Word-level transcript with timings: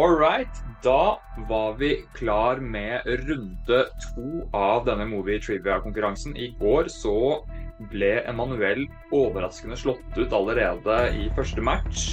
All 0.00 0.16
right. 0.16 0.48
Da 0.82 1.20
var 1.48 1.74
vi 1.74 2.04
klar 2.14 2.56
med 2.56 3.00
runde 3.06 3.84
to 4.14 4.48
av 4.56 4.86
denne 4.86 5.04
Movie 5.04 5.40
Trivia-konkurransen. 5.40 6.36
I 6.36 6.54
går 6.60 6.88
så 6.88 7.42
ble 7.90 8.08
Emanuel 8.30 8.86
overraskende 9.12 9.76
slått 9.76 10.16
ut 10.16 10.32
allerede 10.32 10.94
i 11.20 11.26
første 11.36 11.60
match. 11.60 12.04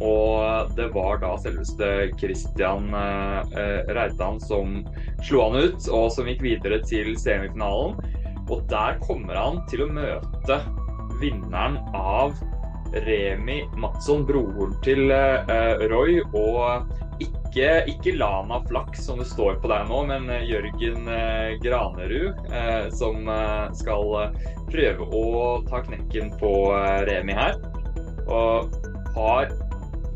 Og 0.00 0.72
det 0.78 0.86
var 0.94 1.20
da 1.20 1.34
selveste 1.42 1.90
Christian 2.22 2.88
eh, 2.96 3.92
Reitan 3.92 4.40
som 4.40 4.78
slo 5.20 5.42
han 5.44 5.60
ut, 5.60 5.90
og 5.92 6.08
som 6.16 6.30
gikk 6.30 6.40
videre 6.46 6.80
til 6.88 7.12
semifinalen. 7.20 8.00
Og 8.48 8.64
der 8.72 8.96
kommer 9.04 9.36
han 9.36 9.60
til 9.68 9.84
å 9.84 9.90
møte 9.92 10.62
vinneren 11.20 11.76
av 11.92 12.32
Remi 13.04 13.60
Madsson, 13.76 14.24
broren 14.24 14.72
til 14.88 15.12
eh, 15.12 15.84
Roy, 15.92 16.16
og 16.32 16.88
ikke, 17.50 17.70
ikke, 17.90 18.14
Lana 18.14 18.60
Flaks, 18.68 19.02
som 19.04 19.18
det 19.18 19.26
står 19.26 19.58
på 19.62 19.70
deg 19.70 19.88
nå, 19.90 20.04
men 20.06 20.30
Jørgen 20.46 21.10
uh, 21.10 21.56
Granerud, 21.64 22.38
uh, 22.52 22.86
som 22.94 23.26
skal 23.76 24.30
prøve 24.70 25.08
å 25.10 25.24
ta 25.66 25.82
knekken 25.82 26.30
på 26.38 26.52
Remi 27.10 27.34
her. 27.34 27.58
Og 28.30 28.70
har 29.16 29.50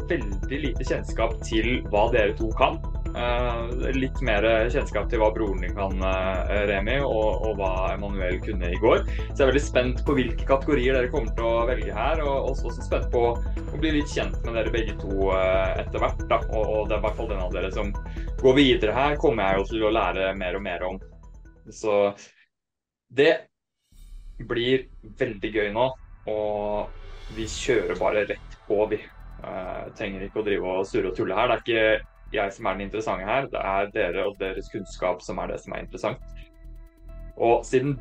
veldig 0.08 0.60
lite 0.68 0.86
kjennskap 0.86 1.34
til 1.46 1.80
hva 1.90 2.06
dere 2.14 2.36
to 2.38 2.50
kan. 2.58 2.78
Uh, 3.14 3.70
litt 3.94 4.18
mer 4.26 4.42
kjennskap 4.74 5.04
til 5.06 5.20
hva 5.22 5.28
broren 5.30 5.60
din 5.62 5.74
kan, 5.76 6.00
uh, 6.02 6.48
Remi, 6.66 6.96
og, 6.98 7.44
og, 7.46 7.52
hva 7.60 7.92
Emanuel 7.92 8.40
kunne 8.42 8.72
i 8.74 8.78
går. 8.82 9.04
Så 9.06 9.36
jeg 9.36 9.44
er 9.44 9.50
veldig 9.52 9.62
spent 9.62 10.00
på 10.06 10.16
hvilke 10.16 10.46
kategorier 10.48 10.96
dere 10.98 11.12
kommer 11.12 11.30
til 11.36 11.46
å 11.46 11.66
velge 11.68 11.94
her. 11.94 12.22
Og 12.24 12.48
også, 12.50 12.72
også 12.72 12.86
spent 12.88 13.06
på 13.12 13.22
å 13.30 13.78
bli 13.78 13.92
litt 14.00 14.10
kjent 14.10 14.34
med 14.42 14.58
dere 14.58 14.72
begge 14.74 14.96
to 14.98 15.28
uh, 15.30 15.76
etter 15.78 16.02
hvert. 16.02 16.24
Da. 16.26 16.40
Og, 16.50 16.64
og, 16.64 16.88
det 16.90 16.96
er 16.96 16.98
i 16.98 17.04
hvert 17.04 17.20
fall 17.20 17.30
den 17.30 17.42
av 17.44 17.54
dere 17.54 17.70
som 17.76 17.92
går 18.40 18.56
videre 18.58 18.96
her, 18.96 19.14
kommer 19.22 19.46
jeg 19.46 19.60
jo 19.60 19.68
til 19.70 19.84
å 19.86 19.92
lære 19.94 20.32
mer 20.40 20.58
og 20.58 20.64
mer 20.64 20.86
om. 20.88 20.98
Så 21.70 21.98
det 23.14 23.34
blir 24.42 24.88
veldig 25.20 25.52
gøy 25.54 25.70
nå. 25.76 25.86
Og 26.32 27.30
vi 27.36 27.46
kjører 27.46 27.94
bare 28.00 28.26
rett 28.32 28.58
på, 28.66 28.80
vi. 28.90 28.98
trenger 29.94 30.26
ikke 30.26 30.40
å 30.40 30.46
drive 30.46 30.74
og 30.80 30.86
surre 30.88 31.12
og 31.12 31.16
tulle 31.18 31.38
her. 31.38 31.52
Det 31.52 31.54
er 31.54 31.62
ikke 31.62 32.13
jeg 32.34 32.54
som 32.54 32.66
er 32.66 32.76
den 32.76 32.88
interessante 32.88 33.28
her. 33.28 33.48
Det 33.52 33.60
er 33.60 33.92
dere 33.94 34.26
og 34.28 34.38
deres 34.40 34.70
kunnskap 34.72 35.22
som 35.24 35.40
er 35.42 35.52
det 35.52 35.60
som 35.62 35.74
er 35.74 35.84
interessant. 35.84 36.34
Og 37.34 37.64
siden 37.66 37.96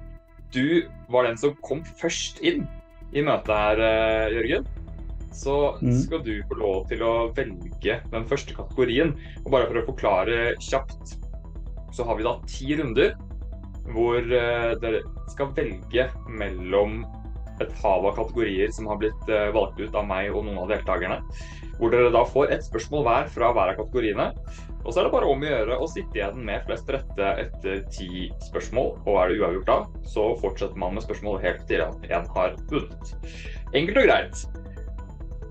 du 0.54 0.86
var 1.10 1.28
den 1.28 1.40
som 1.40 1.56
kom 1.66 1.82
først 2.00 2.42
inn 2.46 2.66
i 3.14 3.24
møtet 3.26 3.54
her, 3.54 3.82
eh, 3.82 4.36
Jørgen, 4.38 4.68
så 5.34 5.56
mm. 5.82 5.98
skal 6.06 6.22
du 6.26 6.34
få 6.50 6.58
lov 6.60 6.88
til 6.90 7.02
å 7.06 7.14
velge 7.38 7.98
den 8.14 8.28
første 8.30 8.56
kategorien. 8.58 9.16
Og 9.44 9.52
bare 9.54 9.70
for 9.70 9.82
å 9.82 9.88
forklare 9.90 10.40
kjapt, 10.62 11.18
så 11.94 12.06
har 12.08 12.18
vi 12.18 12.26
da 12.26 12.38
ti 12.50 12.78
runder 12.78 13.16
hvor 13.94 14.22
eh, 14.22 14.72
dere 14.82 15.02
skal 15.34 15.52
velge 15.58 16.08
mellom 16.30 17.02
et 17.62 17.74
hav 17.84 18.06
av 18.10 18.16
kategorier 18.18 18.72
som 18.74 18.88
har 18.90 19.00
blitt 19.02 19.30
eh, 19.30 19.52
valgt 19.56 19.80
ut 19.82 19.96
av 19.96 20.08
meg 20.10 20.32
og 20.34 20.48
noen 20.48 20.64
av 20.64 20.72
deltakerne. 20.72 21.20
Hvor 21.80 21.94
dere 21.94 22.14
da 22.14 22.24
får 22.30 22.54
ett 22.54 22.66
spørsmål 22.66 23.06
hver 23.08 23.30
fra 23.34 23.52
hver 23.54 23.74
av 23.74 23.80
kategoriene. 23.82 24.28
Og 24.84 24.92
så 24.92 25.00
er 25.00 25.08
det 25.08 25.14
bare 25.14 25.30
om 25.32 25.44
å 25.44 25.50
gjøre 25.50 25.78
å 25.80 25.90
sitte 25.90 26.20
igjen 26.20 26.42
med 26.46 26.66
flest 26.68 26.90
rette 26.92 27.30
etter 27.46 27.84
ti 27.94 28.28
spørsmål. 28.50 28.90
Og 29.06 29.20
er 29.20 29.32
det 29.32 29.40
uavgjort 29.42 29.70
da, 29.70 29.78
så 30.16 30.28
fortsetter 30.42 30.80
man 30.80 30.98
med 30.98 31.06
spørsmål 31.06 31.40
helt 31.44 31.64
til 31.70 31.86
en 31.86 32.28
har 32.36 32.58
vunnet. 32.72 33.14
Enkelt 33.74 34.02
og 34.02 34.10
greit. 34.10 34.44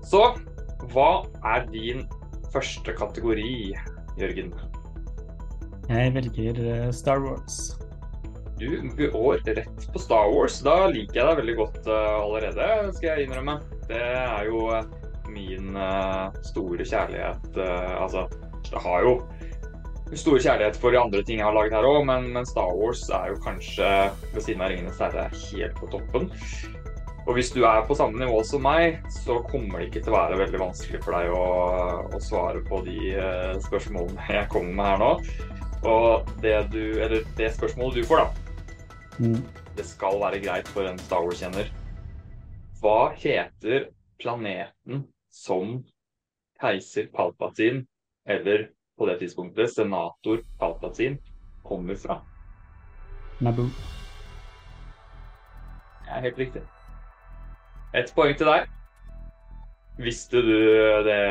Så 0.03 0.21
hva 0.93 1.09
er 1.55 1.65
din 1.73 2.05
første 2.53 2.93
kategori, 2.95 3.73
Jørgen? 4.19 4.53
Jeg 5.89 6.13
velger 6.15 6.59
eh, 6.63 6.91
Star 6.95 7.23
Wars. 7.23 7.73
Du 8.63 9.11
går 9.11 9.41
rett 9.45 9.93
på 9.93 9.99
Star 9.99 10.29
Wars. 10.31 10.59
Da 10.63 10.87
liker 10.87 11.19
jeg 11.19 11.27
deg 11.27 11.39
veldig 11.41 11.55
godt 11.57 11.87
uh, 11.89 12.19
allerede, 12.21 12.67
skal 12.95 13.09
jeg 13.09 13.27
innrømme. 13.27 13.57
Det 13.89 13.99
er 13.99 14.47
jo 14.47 14.67
uh, 14.71 14.85
min 15.33 15.75
uh, 15.75 16.29
store 16.45 16.85
kjærlighet 16.85 17.57
Altså, 17.57 18.27
det 18.69 18.83
har 18.85 19.03
jo 19.03 19.17
store 20.13 20.39
kjærlighet 20.43 20.77
for 20.77 20.93
de 20.93 20.99
andre 21.01 21.23
ting 21.25 21.41
jeg 21.41 21.47
har 21.47 21.55
laget 21.55 21.73
her 21.73 21.87
òg, 21.89 22.03
men, 22.05 22.29
men, 22.35 22.45
Star 22.45 22.69
Wars 22.77 23.01
er 23.09 23.31
jo 23.33 23.39
kanskje 23.43 23.89
ved 24.35 24.45
siden 24.45 24.61
av 24.61 24.69
Ringenes 24.71 25.01
herre 25.01 25.25
helt 25.33 25.79
på 25.79 25.89
toppen. 25.89 26.29
Og 27.23 27.37
hvis 27.37 27.49
du 27.55 27.63
er 27.65 27.85
på 27.87 27.95
samme 27.97 28.19
nivå 28.19 28.43
som 28.45 28.61
meg, 28.63 28.99
så 29.23 29.39
kommer 29.49 29.79
det 29.79 29.89
ikke 29.89 30.03
til 30.05 30.13
å 30.13 30.19
være 30.19 30.39
veldig 30.43 30.61
vanskelig 30.61 31.01
for 31.05 31.17
deg 31.17 31.33
å, 31.33 31.43
å 32.13 32.21
svare 32.21 32.61
på 32.67 32.83
de 32.85 32.99
spørsmålene 33.65 34.29
jeg 34.37 34.51
kommer 34.53 34.77
med 34.77 34.91
her 34.91 35.01
nå. 35.01 35.11
Og 35.83 36.31
det, 36.43 36.55
du, 36.75 36.83
eller 37.01 37.23
det 37.39 37.53
spørsmålet 37.55 38.03
du 38.03 38.07
får, 38.07 38.23
da, 38.23 38.42
Mm. 39.19 39.41
Det 39.77 39.85
skal 39.85 40.19
være 40.21 40.41
greit 40.41 40.69
for 40.73 40.89
en 40.89 40.99
Star 40.99 41.25
Wars-kjenner. 41.25 41.69
Hva 42.81 43.13
heter 43.15 43.89
planeten 44.19 45.05
som 45.31 45.79
keiser 46.61 47.09
Palpatine, 47.13 47.85
eller 48.25 48.69
på 48.97 49.07
det 49.09 49.19
tidspunktet 49.21 49.73
senator 49.73 50.41
Palpatine, 50.59 51.17
kommer 51.63 51.95
fra? 51.95 52.21
Naboo. 53.41 53.69
Det 56.03 56.11
er 56.17 56.25
helt 56.27 56.37
riktig. 56.37 56.61
Ett 57.93 58.11
poeng 58.15 58.35
til 58.37 58.49
deg. 58.49 58.67
Visste 60.01 60.41
du 60.41 60.57
det, 61.05 61.21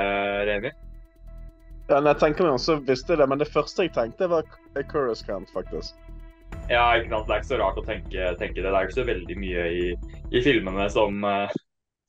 Remi? 0.47 0.71
Ja, 1.91 1.99
jeg 1.99 2.19
tenker 2.23 2.47
meg 2.47 2.57
også 2.57 2.79
visste 2.87 3.17
det, 3.19 3.27
men 3.29 3.41
det 3.43 3.51
første 3.51 3.89
jeg 3.89 3.95
tenkte, 3.97 4.31
var 4.31 4.47
Coruscant, 4.91 5.51
faktisk. 5.53 5.99
Ja, 6.71 6.85
ikke 6.97 7.11
sant. 7.11 7.27
Det 7.27 7.35
er 7.35 7.43
ikke 7.43 7.51
så 7.51 7.61
rart 7.61 7.81
å 7.81 7.85
tenke, 7.87 8.31
tenke 8.41 8.61
det. 8.61 8.69
Det 8.69 8.73
er 8.73 8.89
ikke 8.89 9.01
så 9.01 9.09
veldig 9.09 9.37
mye 9.41 9.67
i, 9.73 9.85
i 10.33 10.43
filmene 10.45 10.87
som, 10.93 11.25
uh, 11.27 11.57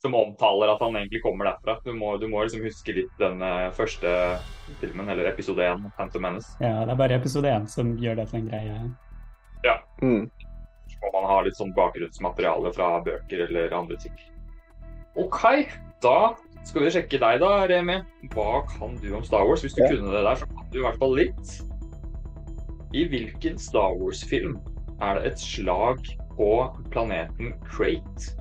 som, 0.04 0.18
omtaler 0.20 0.74
at 0.74 0.84
han 0.84 0.98
egentlig 1.00 1.24
kommer 1.26 1.50
derfra. 1.50 1.80
Du 1.86 1.94
må, 1.98 2.14
du 2.22 2.28
må 2.32 2.44
liksom 2.46 2.64
huske 2.66 2.96
litt 3.00 3.22
den 3.22 3.42
uh, 3.44 3.72
første 3.76 4.14
filmen, 4.82 5.10
eller 5.10 5.32
episode 5.32 5.66
én, 5.66 5.90
Phantom 5.98 6.28
Menace. 6.28 6.54
Ja, 6.64 6.84
det 6.84 6.96
er 6.96 7.02
bare 7.02 7.20
episode 7.20 7.52
én 7.52 7.68
som 7.72 7.96
gjør 8.02 8.22
det 8.22 8.30
til 8.32 8.44
en 8.44 8.50
greie. 8.52 8.80
Ja. 9.66 9.80
Mm. 10.04 10.30
Må 11.04 11.12
man 11.18 11.28
ha 11.28 11.42
litt 11.44 11.58
sånn 11.60 11.74
bakgrunnsmateriale 11.76 12.72
fra 12.76 12.96
bøker 13.04 13.48
eller 13.48 13.76
andre 13.76 13.98
ting. 14.00 14.16
OK, 15.20 15.42
da 16.04 16.34
skal 16.64 16.86
vi 16.86 16.94
sjekke 16.96 17.20
deg 17.20 17.42
da, 17.44 17.52
Remi. 17.70 18.00
Hva 18.34 18.64
kan 18.72 18.96
du 19.02 19.10
om 19.18 19.26
Star 19.28 19.44
Wars? 19.48 19.66
Hvis 19.66 19.76
du 19.76 19.84
ja. 19.84 19.90
kunne 19.92 20.14
det 20.14 20.24
der, 20.24 20.40
så 20.40 20.48
kan 20.48 20.70
du 20.72 20.80
i 20.80 20.86
hvert 20.86 21.00
fall 21.02 21.16
litt. 21.18 21.58
I 22.94 23.08
hvilken 23.10 23.58
Star 23.58 23.96
Wars-film 23.98 24.60
er 25.02 25.18
det 25.18 25.32
et 25.32 25.40
slag 25.40 25.98
på 26.38 26.50
planeten 26.94 27.54
Crate? 27.66 28.36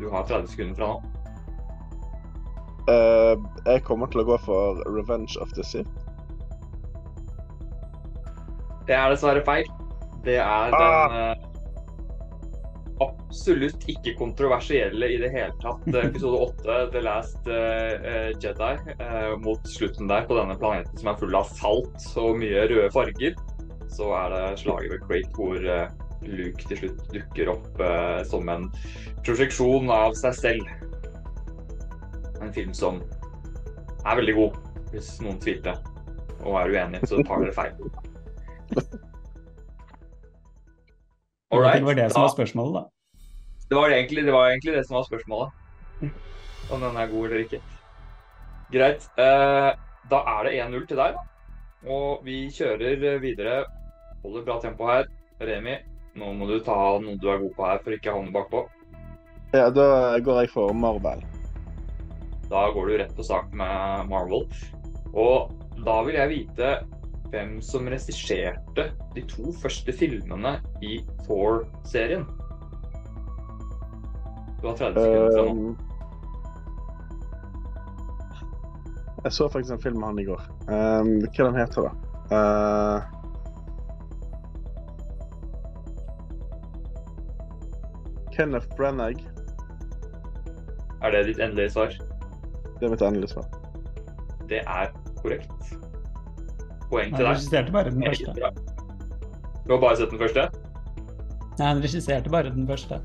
Du 0.00 0.08
har 0.10 0.26
30 0.26 0.50
sekunder 0.50 0.74
fra 0.74 0.88
nå. 0.90 0.96
Uh, 2.86 3.38
jeg 3.66 3.82
kommer 3.86 4.10
til 4.10 4.22
å 4.22 4.26
gå 4.26 4.38
for 4.42 4.82
Revenge 4.90 5.38
of 5.42 5.54
the 5.54 5.62
Sith. 5.66 5.90
Det 8.86 8.94
er 8.94 9.10
dessverre 9.10 9.42
feil. 9.46 9.70
Det 10.26 10.36
er 10.42 10.74
ah. 10.74 10.74
den 10.74 11.16
uh, 11.22 11.35
absolutt 13.26 13.84
ikke 13.90 14.14
kontroversielle 14.18 15.08
i 15.10 15.18
det 15.20 15.30
hele 15.34 15.52
tatt. 15.62 15.86
Episode 15.90 16.38
åtte, 16.46 16.78
The 16.94 17.02
Last 17.04 17.48
uh, 17.50 18.30
Jedi, 18.42 18.72
uh, 19.02 19.34
mot 19.42 19.68
slutten 19.70 20.10
der 20.10 20.26
på 20.28 20.38
denne 20.38 20.56
planeten 20.60 20.98
som 21.00 21.10
er 21.10 21.18
full 21.20 21.36
av 21.38 21.50
salt 21.58 22.08
og 22.22 22.38
mye 22.40 22.66
røde 22.70 22.90
farger, 22.94 23.36
så 23.92 24.10
er 24.18 24.34
det 24.34 24.44
slaget 24.62 24.92
ved 24.92 25.04
Crate 25.06 25.32
hvor 25.36 25.58
Luke 26.26 26.68
til 26.68 26.80
slutt 26.80 27.02
dukker 27.14 27.52
opp 27.52 27.82
som 28.26 28.48
en 28.50 28.64
prosjeksjon 29.24 29.90
av 29.94 30.16
seg 30.18 30.34
selv. 30.34 30.72
En 32.42 32.52
film 32.52 32.74
som 32.74 32.98
er 34.02 34.18
veldig 34.18 34.34
god, 34.36 34.58
hvis 34.92 35.20
noen 35.22 35.38
tvilte. 35.42 35.76
Og 36.42 36.58
er 36.60 36.74
uenig, 36.74 37.00
så 37.06 37.22
tar 37.26 37.44
dere 37.44 37.54
feil. 37.56 37.74
Alright, 41.54 41.78
det 41.78 41.86
var 41.86 41.94
det 41.94 42.12
som 42.12 42.26
var 42.26 42.34
spørsmålet, 42.34 42.74
da. 42.74 42.95
Det 43.68 43.74
var, 43.74 43.90
egentlig, 43.90 44.24
det 44.26 44.32
var 44.32 44.50
egentlig 44.50 44.76
det 44.76 44.84
som 44.86 45.00
var 45.00 45.06
spørsmålet. 45.08 45.50
Om 46.70 46.80
den 46.80 46.96
er 46.96 47.10
god 47.10 47.26
eller 47.26 47.42
ikke. 47.42 47.60
Greit. 48.72 49.08
Eh, 49.18 49.70
da 50.10 50.20
er 50.36 50.46
det 50.46 50.52
1-0 50.62 50.86
til 50.86 51.00
deg, 51.00 51.16
da. 51.16 51.24
Og 51.90 52.22
vi 52.26 52.44
kjører 52.54 53.18
videre. 53.22 53.64
Holder 54.22 54.46
bra 54.46 54.60
tempo 54.62 54.86
her. 54.90 55.10
Remi, 55.42 55.74
nå 56.16 56.30
må 56.32 56.46
du 56.48 56.60
ta 56.64 56.76
noe 57.02 57.18
du 57.20 57.26
er 57.28 57.42
god 57.42 57.54
på 57.58 57.66
her, 57.66 57.82
for 57.84 57.96
ikke 57.96 58.12
å 58.12 58.20
havne 58.20 58.34
bakpå. 58.34 58.62
Ja, 59.54 59.68
da 59.70 60.16
går 60.22 60.44
jeg 60.44 60.52
for 60.54 60.72
Marvel. 60.74 61.26
Da 62.46 62.68
går 62.70 62.86
du 62.86 62.96
rett 63.02 63.14
på 63.18 63.26
sak 63.26 63.50
med 63.54 64.06
Marvel. 64.10 64.46
Og 65.12 65.52
da 65.82 66.00
vil 66.06 66.18
jeg 66.18 66.32
vite 66.32 66.72
hvem 67.32 67.58
som 67.64 67.90
regisserte 67.90 68.90
de 69.16 69.26
to 69.26 69.50
første 69.58 69.92
filmene 69.94 70.56
i 70.86 71.00
Thor-serien. 71.26 72.26
Du 74.60 74.66
har 74.66 74.76
30 74.76 75.00
sekunder 75.00 75.30
fra 75.36 75.44
nå. 75.52 75.74
Jeg 79.26 79.32
så 79.32 79.48
faktisk 79.50 79.72
en 79.74 79.82
film 79.82 79.98
med 79.98 80.08
han 80.08 80.18
i 80.22 80.24
går. 80.24 80.42
Um, 80.70 81.08
hva 81.24 81.46
den 81.48 81.56
heter 81.58 81.88
den? 81.88 81.96
Uh, 82.30 82.98
Kenneth 88.36 88.68
Brennegg. 88.76 89.24
Er 91.02 91.10
det 91.10 91.24
ditt 91.26 91.40
endelige 91.42 91.70
svar? 91.70 91.90
Det 92.78 92.86
er 92.86 92.90
mitt 92.92 93.02
endelige 93.02 93.32
svar. 93.32 93.50
Det 94.48 94.60
er 94.62 94.94
korrekt. 95.22 95.74
Poeng 96.90 97.10
til 97.16 97.24
deg. 97.24 97.32
regisserte 97.32 97.72
bare 97.74 97.90
den 97.90 98.04
første. 98.06 98.34
Du 99.66 99.72
har 99.74 99.80
bare 99.82 99.96
sett 99.98 100.10
den 100.14 100.22
første? 100.22 100.48
Nei, 101.58 101.66
han 101.66 101.82
regisserte 101.82 102.30
bare 102.30 102.52
den 102.54 102.68
første. 102.68 103.00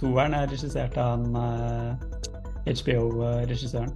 Toeren 0.00 0.34
er 0.36 0.46
regissert 0.48 0.96
av 1.00 1.10
han 1.18 1.36
eh, 1.36 2.70
HBO-regissøren. 2.70 3.92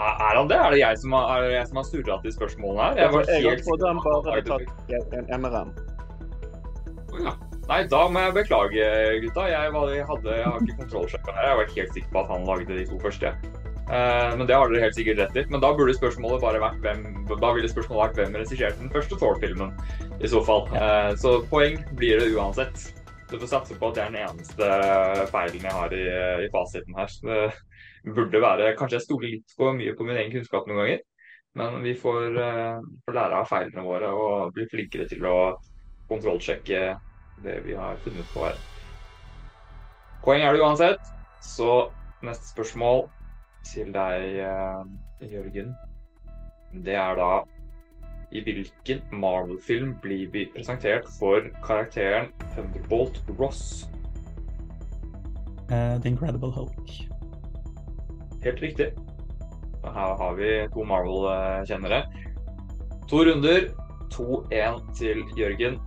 Er 0.00 0.36
han 0.38 0.48
det? 0.48 0.56
Er 0.56 0.72
det 0.72 0.80
jeg 0.80 0.98
som 1.02 1.12
har, 1.12 1.42
er 1.44 1.50
det 1.52 1.64
som 1.68 1.76
har 1.80 1.86
surra 1.88 2.16
til 2.24 2.32
spørsmålene 2.32 2.86
her? 2.86 3.00
Jeg, 3.02 3.12
var 3.12 3.26
jeg, 3.28 3.44
helt 3.44 3.64
trodde 3.66 3.88
han 3.90 3.98
bare 4.04 4.20
hadde 4.24 4.44
tatt 4.48 4.92
en- 4.96 5.18
en 5.18 5.32
eneren. 5.36 5.72
Ja. 7.20 7.34
Nei, 7.70 7.82
da 7.86 8.00
må 8.10 8.18
jeg 8.24 8.34
beklage, 8.34 8.86
gutta. 9.22 9.44
Jeg, 9.50 9.72
var, 9.74 9.90
jeg, 9.94 10.06
hadde, 10.08 10.30
jeg 10.40 10.46
har 10.48 10.62
ikke 10.64 10.78
kontrollsjekka 10.80 11.34
her. 11.36 11.48
Jeg 11.50 11.58
var 11.60 11.74
helt 11.76 11.92
sikker 11.94 12.14
på 12.16 12.22
at 12.24 12.30
han 12.32 12.46
lagde 12.48 12.78
de 12.78 12.86
to 12.88 12.98
første. 13.02 13.32
Uh, 13.90 14.30
men 14.38 14.46
det 14.46 14.54
har 14.56 14.70
dere 14.70 14.84
helt 14.86 14.96
sikkert 14.96 15.18
rett 15.20 15.36
i. 15.36 15.44
Men 15.50 15.62
da 15.62 15.70
burde 15.74 15.94
spørsmålet 15.94 16.42
bare 16.42 16.60
vært 16.62 16.80
hvem 16.84 17.04
Da 17.40 17.52
ville 17.54 17.70
spørsmålet 17.70 18.00
vært 18.04 18.18
hvem 18.20 18.36
regisserte 18.40 18.78
den 18.80 18.90
første 18.94 19.18
Thor-filmen, 19.20 19.72
i 20.22 20.30
så 20.30 20.42
fall. 20.46 20.66
Uh, 20.74 21.10
så 21.18 21.36
poeng 21.50 21.78
blir 21.98 22.18
det 22.22 22.32
uansett. 22.34 22.88
Du 23.30 23.38
får 23.38 23.46
satse 23.46 23.76
på 23.78 23.90
at 23.90 23.94
det 23.94 24.02
er 24.02 24.10
den 24.10 24.22
eneste 24.24 24.68
feilen 25.30 25.66
jeg 25.68 25.74
har 25.76 25.92
i, 25.94 26.06
i 26.46 26.48
fasiten 26.50 26.96
her. 26.98 27.10
Så 27.12 27.50
Det 28.02 28.14
burde 28.16 28.40
være 28.42 28.74
Kanskje 28.78 28.96
jeg 28.98 29.06
stoler 29.06 29.34
litt 29.36 29.54
for 29.56 29.76
mye 29.76 29.94
på 29.94 30.06
min 30.08 30.18
egen 30.18 30.32
kunnskap 30.34 30.66
noen 30.66 30.80
ganger. 30.82 31.04
Men 31.58 31.78
vi 31.82 31.94
får, 31.98 32.36
uh, 32.38 32.82
får 33.06 33.16
lære 33.16 33.38
av 33.38 33.48
feilene 33.50 33.86
våre 33.86 34.10
og 34.14 34.52
bli 34.54 34.66
flinkere 34.70 35.06
til 35.10 35.26
å 35.26 35.36
kontrollsjekke 36.10 36.82
det 37.44 37.56
vi 37.66 37.74
har 37.78 37.98
funnet 38.04 38.34
på 38.34 38.44
her. 38.46 38.58
Poeng 40.24 40.42
er 40.42 40.54
det 40.54 40.62
uansett. 40.62 41.14
Så 41.42 41.90
neste 42.26 42.50
spørsmål 42.50 43.06
til 43.70 43.94
deg, 43.94 44.42
uh, 44.42 44.82
Jørgen. 45.30 45.74
Det 46.86 46.94
er 46.98 47.18
da 47.18 47.30
I 48.30 48.42
hvilken 48.46 49.02
Marvel-film 49.10 49.96
blir 50.02 50.30
vi 50.30 50.46
presentert 50.54 51.08
for 51.18 51.50
karakteren 51.64 52.30
Thunderbolt 52.54 53.22
Ross? 53.38 53.88
Uh, 55.70 55.98
The 56.02 56.08
Incredible 56.08 56.50
Hulk. 56.54 56.90
Helt 58.42 58.62
riktig. 58.62 58.92
Her 59.84 60.16
har 60.16 60.34
vi 60.34 60.68
to 60.74 60.84
Marvel-kjennere. 60.84 62.04
To 63.10 63.24
runder. 63.24 63.70
2-1 64.10 64.80
til 64.98 65.22
Jørgen, 65.38 65.78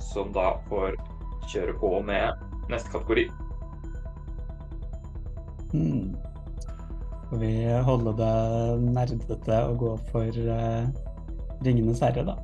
som 0.00 0.32
da 0.32 0.54
får 0.70 0.96
kjøre 1.52 1.74
på 1.80 1.90
med 2.06 2.46
neste 2.72 2.90
kategori. 2.94 3.26
Får 7.26 7.42
vi 7.42 7.52
holde 7.88 8.14
det 8.16 8.32
nerdete 8.86 9.58
og 9.66 9.78
gå 9.82 9.92
for 10.10 10.40
eh, 10.56 11.05
Ringenes 11.64 12.02
herre, 12.04 12.24
da? 12.26 12.36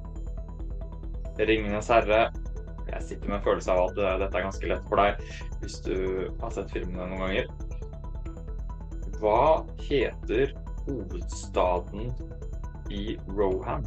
Ringenes 1.38 1.88
herre. 1.92 2.22
Jeg 2.88 3.02
sitter 3.02 3.28
med 3.28 3.38
en 3.38 3.44
følelse 3.44 3.72
av 3.72 3.90
at 3.90 3.98
eh, 4.00 4.18
dette 4.20 4.38
er 4.38 4.46
ganske 4.46 4.68
lett 4.68 4.88
for 4.88 5.00
deg 5.00 5.20
hvis 5.62 5.78
du 5.86 5.96
har 6.42 6.54
sett 6.54 6.72
filmene 6.74 7.06
noen 7.08 7.22
ganger. 7.24 7.50
Hva 9.22 9.62
heter 9.84 10.52
hovedstaden 10.84 12.10
i 12.92 13.16
Rohan? 13.30 13.86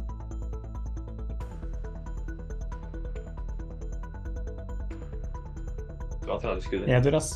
Du 6.24 6.32
har 6.32 6.40
30 6.40 6.64
sekunder. 6.64 6.88
Edoras. 6.96 7.28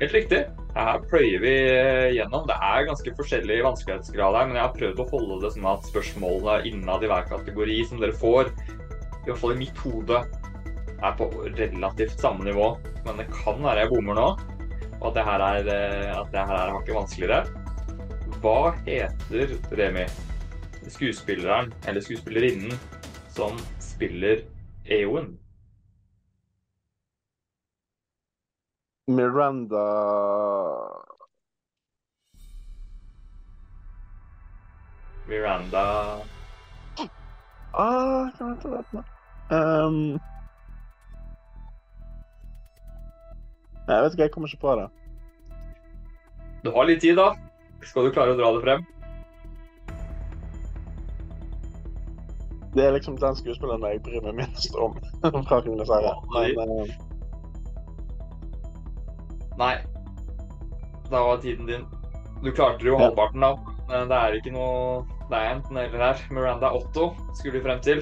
Helt 0.00 0.16
riktig. 0.16 0.46
Her 0.70 1.00
pløyer 1.10 1.42
vi 1.42 1.54
gjennom. 2.14 2.44
Det 2.46 2.56
er 2.62 2.86
ganske 2.86 3.14
forskjellig 3.18 3.58
vanskelighetsgrad 3.66 4.36
her, 4.38 4.46
men 4.46 4.58
jeg 4.58 4.66
har 4.66 4.76
prøvd 4.76 5.02
å 5.02 5.08
holde 5.10 5.38
det 5.42 5.50
sånn 5.56 5.66
at 5.70 5.88
spørsmålene 5.90 6.70
innad 6.70 7.02
i 7.02 7.10
hver 7.10 7.26
kategori 7.30 7.78
som 7.90 8.02
dere 8.02 8.14
får, 8.20 8.52
i 9.20 9.26
hvert 9.26 9.40
fall 9.42 9.56
i 9.56 9.60
mitt 9.64 9.82
hode, 9.82 10.22
er 11.00 11.16
på 11.18 11.28
relativt 11.58 12.22
samme 12.22 12.46
nivå. 12.46 12.70
Men 13.06 13.18
det 13.20 13.28
kan 13.32 13.60
være 13.64 13.84
jeg 13.84 13.92
bommer 13.94 14.18
nå, 14.20 14.28
og 15.00 15.04
at 15.10 15.18
det 15.18 15.26
her 15.26 15.44
er, 15.48 15.70
eh, 15.74 16.14
at 16.14 16.32
det 16.32 16.46
her 16.52 16.62
er 16.62 16.74
hakket 16.76 16.98
vanskeligere. 17.00 17.66
Hva 18.40 18.72
heter 18.86 19.56
Remi, 19.76 20.06
skuespilleren, 20.86 21.74
eller 21.88 22.04
skuespillerinnen, 22.04 22.78
som 23.34 23.58
spiller 23.82 24.44
Eowyn? 24.86 25.34
Miranda 29.10 29.86
Miranda 35.28 36.20
Ah, 37.72 38.30
kan 38.38 38.50
vente 38.50 38.70
litt 38.70 38.94
nå. 38.94 39.02
Um, 39.50 39.98
jeg 43.86 44.02
vet 44.02 44.14
ikke, 44.14 44.22
jeg 44.24 44.32
kommer 44.34 44.50
ikke 44.50 44.64
på 44.64 44.74
det. 44.80 44.88
Du 46.64 46.72
har 46.74 46.88
litt 46.90 47.02
tid, 47.02 47.14
da. 47.18 47.28
Skal 47.86 48.08
du 48.08 48.14
klare 48.14 48.34
å 48.34 48.40
dra 48.40 48.50
det 48.56 48.64
frem? 48.66 48.82
Det 52.74 52.86
er 52.86 52.94
liksom 52.98 53.16
den 53.22 53.38
skuespilleren 53.38 53.86
jeg 53.86 54.02
bryr 54.06 54.26
meg 54.26 54.42
minst 54.42 54.74
om 54.78 54.98
fra 55.48 55.62
Ringenes 55.62 55.90
herre. 55.94 56.18
Nei. 59.60 59.76
Da 61.10 61.20
var 61.26 61.36
tiden 61.42 61.66
din. 61.66 61.86
Du 62.42 62.52
klarte 62.52 62.86
jo 62.86 62.96
halvparten, 62.96 63.42
da. 63.44 63.56
Men 63.90 64.08
det 64.08 64.16
er 64.16 64.36
ikke 64.38 64.52
noe 64.54 65.02
Det 65.30 65.36
er 65.36 65.52
enten 65.54 65.76
eller 65.78 66.02
her. 66.02 66.22
Miranda 66.34 66.70
Otto 66.74 67.10
skulle 67.38 67.58
vi 67.58 67.64
frem 67.66 67.80
til. 67.84 68.00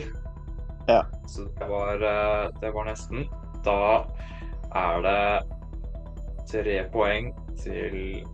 Ja. 0.89 1.03
Så 1.29 1.49
det 1.59 1.69
var, 1.69 2.01
eh, 2.01 2.49
det 2.61 2.71
var 2.73 2.87
nesten. 2.89 3.27
Da 3.65 4.07
er 4.75 5.03
det 5.05 5.43
tre 6.49 6.79
poeng 6.93 7.35
til 7.61 8.25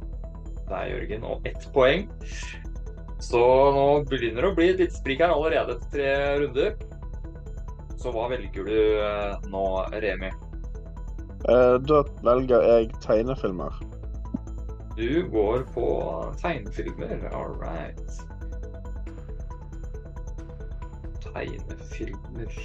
deg, 0.69 0.93
Jørgen, 0.93 1.25
og 1.25 1.49
ett 1.49 1.67
poeng. 1.75 2.07
Så 3.19 3.41
nå 3.75 4.05
begynner 4.07 4.45
det 4.45 4.53
å 4.53 4.55
bli 4.55 4.69
et 4.71 4.83
lite 4.85 5.01
sprik 5.01 5.25
her 5.25 5.35
allerede 5.35 5.79
etter 5.79 5.91
tre 5.97 6.15
runder. 6.45 6.77
Så 7.99 8.13
hva 8.13 8.29
velger 8.31 8.69
du 8.69 8.79
eh, 9.01 9.49
nå, 9.51 9.65
Remi? 10.05 10.31
Eh, 11.49 11.77
da 11.89 12.03
velger 12.23 12.63
jeg 12.63 12.91
tegnefilmer. 13.05 13.77
Du 14.97 15.29
går 15.31 15.65
på 15.75 15.87
tegnefilmer, 16.43 17.29
all 17.33 17.57
right. 17.59 18.21
Tegnefilmer 21.25 22.59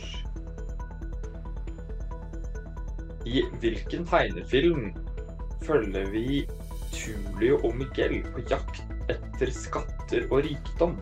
I 3.25 3.43
hvilken 3.59 4.05
tegnefilm 4.05 4.93
følger 5.61 6.09
vi 6.09 6.47
Tulio 6.93 7.59
og 7.63 7.75
Miguel 7.77 8.21
på 8.33 8.45
jakt 8.49 8.83
etter 9.09 9.51
skatter 9.53 10.25
og 10.29 10.43
rikdom? 10.45 10.95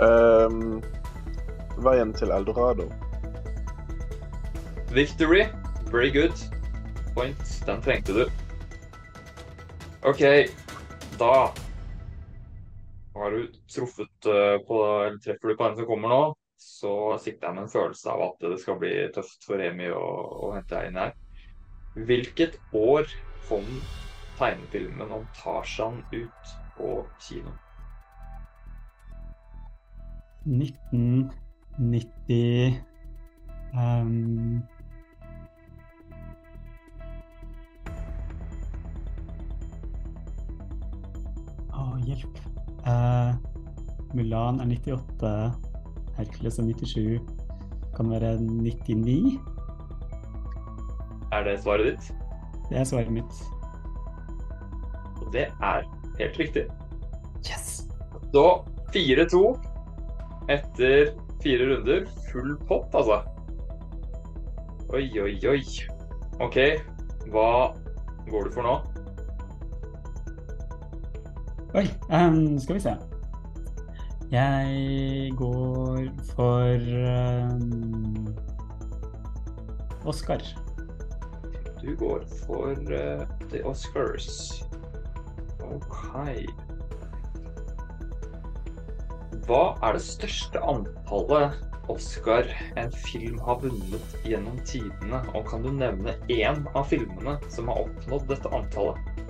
Um, 0.00 0.80
veien 1.84 2.12
til 2.16 2.32
Eldorado. 2.32 2.88
Victory. 4.92 5.44
Very 5.92 6.10
good. 6.10 6.32
Point. 7.14 7.36
Den 7.66 7.82
trengte 7.82 8.12
du. 8.12 8.30
OK, 10.02 10.20
da 11.18 11.54
har 13.14 13.30
du 13.30 13.52
truffet 13.74 14.26
eh, 14.26 14.66
på 14.66 14.84
Eller 14.84 15.18
treffer 15.18 15.48
du 15.48 15.56
på 15.56 15.68
den 15.68 15.76
som 15.76 15.86
kommer 15.86 16.08
nå, 16.08 16.36
så 16.56 17.18
sitter 17.18 17.46
jeg 17.48 17.54
med 17.56 17.62
en 17.66 17.74
følelse 17.74 18.10
av 18.12 18.22
at 18.28 18.36
det 18.46 18.60
skal 18.62 18.78
bli 18.80 19.12
tøft 19.14 19.44
for 19.48 19.56
Remi 19.58 19.88
å, 19.90 20.04
å 20.46 20.48
hente 20.54 20.74
deg 20.76 20.86
inn 20.88 21.00
her. 21.02 21.12
Hvilket 21.98 22.54
år 22.76 23.04
kom 23.48 23.66
tegnefilmen 24.38 25.10
om 25.18 25.24
Tarzan 25.36 25.96
ut 26.14 26.44
på 26.78 26.88
kino? 27.18 27.52
1990 30.46 32.80
um, 33.74 34.62
hjelp. 42.12 42.40
Eh, 42.88 43.32
Mulan 44.16 44.60
er 44.62 44.66
98. 44.66 45.32
Hercules 46.18 46.58
er 46.58 46.68
97. 46.68 47.20
Kan 47.96 48.10
være 48.10 48.36
99? 48.40 49.38
Er 51.32 51.44
det 51.46 51.60
svaret 51.62 51.92
ditt? 51.92 52.10
Det 52.70 52.78
er 52.80 52.84
svaret 52.88 53.10
mitt. 53.14 53.42
Og 55.20 55.32
det 55.34 55.46
er 55.62 55.82
helt 56.18 56.38
riktig. 56.38 56.66
Yes! 57.46 57.86
Så 58.34 58.46
4-2 58.94 59.42
etter 60.50 61.12
fire 61.42 61.68
runder. 61.70 62.06
Full 62.30 62.56
pott, 62.68 62.94
altså. 62.94 63.22
Oi, 64.90 65.06
oi, 65.22 65.36
oi. 65.46 65.60
OK, 66.42 66.56
hva 67.30 67.50
går 68.30 68.48
du 68.48 68.54
for 68.54 68.66
nå? 68.66 68.74
Oi, 71.70 71.84
um, 72.10 72.58
skal 72.58 72.74
vi 72.74 72.80
se. 72.82 72.92
Jeg 74.32 75.32
går 75.38 76.08
for 76.32 76.86
um, 77.54 78.26
Oscar. 80.04 80.42
Du 81.78 81.94
går 81.96 82.24
for 82.40 82.74
uh, 82.74 83.22
The 83.52 83.62
Oscars. 83.62 84.64
OK. 85.62 86.16
Hva 89.46 89.62
er 89.78 89.94
det 89.94 90.02
største 90.02 90.64
antallet 90.66 91.54
Oscar 91.90 92.50
en 92.82 92.90
film 93.06 93.38
har 93.46 93.62
vunnet 93.62 94.18
gjennom 94.26 94.58
tidene? 94.66 95.22
Og 95.38 95.46
kan 95.46 95.62
du 95.62 95.70
nevne 95.70 96.18
én 96.26 96.66
av 96.74 96.90
filmene 96.90 97.38
som 97.46 97.70
har 97.70 97.86
oppnådd 97.86 98.26
dette 98.34 98.54
antallet? 98.58 99.24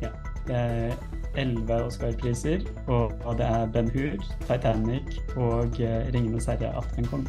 Ja. 0.00 0.16
er 0.48 0.96
elleve 1.38 1.82
Oscar-priser, 1.86 2.64
og 2.88 3.30
det 3.38 3.46
er 3.46 3.68
Ben 3.74 3.90
Hur, 3.94 4.18
Titanic 4.48 5.18
og 5.36 5.78
eh, 5.80 6.08
Ringenes 6.14 6.48
herre 6.50 6.72
'Atten 6.76 7.06
kom. 7.10 7.26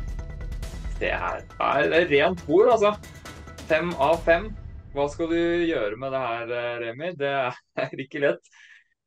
Det 1.00 1.12
er, 1.16 1.44
er 1.64 2.10
rent 2.10 2.42
bord, 2.48 2.72
altså. 2.74 2.96
Fem 3.70 3.94
av 4.02 4.18
fem. 4.26 4.50
Hva 4.96 5.06
skal 5.14 5.30
du 5.32 5.38
gjøre 5.70 5.98
med 6.02 6.12
det 6.16 6.24
her, 6.26 6.54
eh, 6.58 6.74
Remi? 6.84 7.12
Det 7.20 7.30
er 7.30 7.94
ikke 8.06 8.24
lett. 8.26 8.54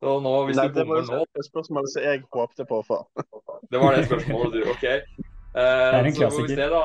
Så 0.03 0.17
nå, 0.19 0.33
hvis 0.47 0.59
Nei, 0.59 0.67
du 0.67 0.79
det 0.79 0.87
var 0.87 1.03
det 1.03 1.11
nå 1.11 1.19
jo 1.23 1.43
et 1.43 1.67
som 1.67 1.79
jeg 2.03 2.23
håpte 2.33 2.65
på 2.67 2.81
å 2.81 2.85
få. 2.87 3.03
Det 3.71 3.79
var 3.79 3.95
det 3.95 4.03
spørsmålet, 4.05 4.53
du. 4.53 4.69
OK. 4.69 4.83
Det 4.83 5.63
er 5.63 6.05
en 6.05 6.15
klassiker. 6.15 6.55
Det 6.59 6.69
da. 6.73 6.83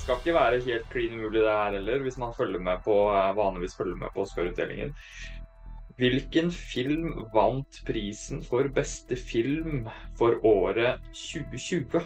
Skal 0.00 0.18
ikke 0.18 0.34
være 0.34 0.60
helt 0.64 0.86
klin 0.90 1.12
umulig 1.16 1.42
det 1.44 1.52
her 1.52 1.76
heller, 1.76 2.00
hvis 2.04 2.16
man 2.20 2.32
følger 2.36 2.60
med 2.60 2.80
på, 2.84 2.94
vanligvis 3.36 3.76
følger 3.78 3.96
med 4.00 4.10
på 4.12 4.24
Oscar-utdelingen. 4.24 4.90
Hvilken 5.96 6.50
film 6.50 7.24
vant 7.34 7.80
prisen 7.86 8.42
for 8.42 8.66
beste 8.74 9.16
film 9.16 9.86
for 10.18 10.40
året 10.42 10.98
2020? 11.14 12.02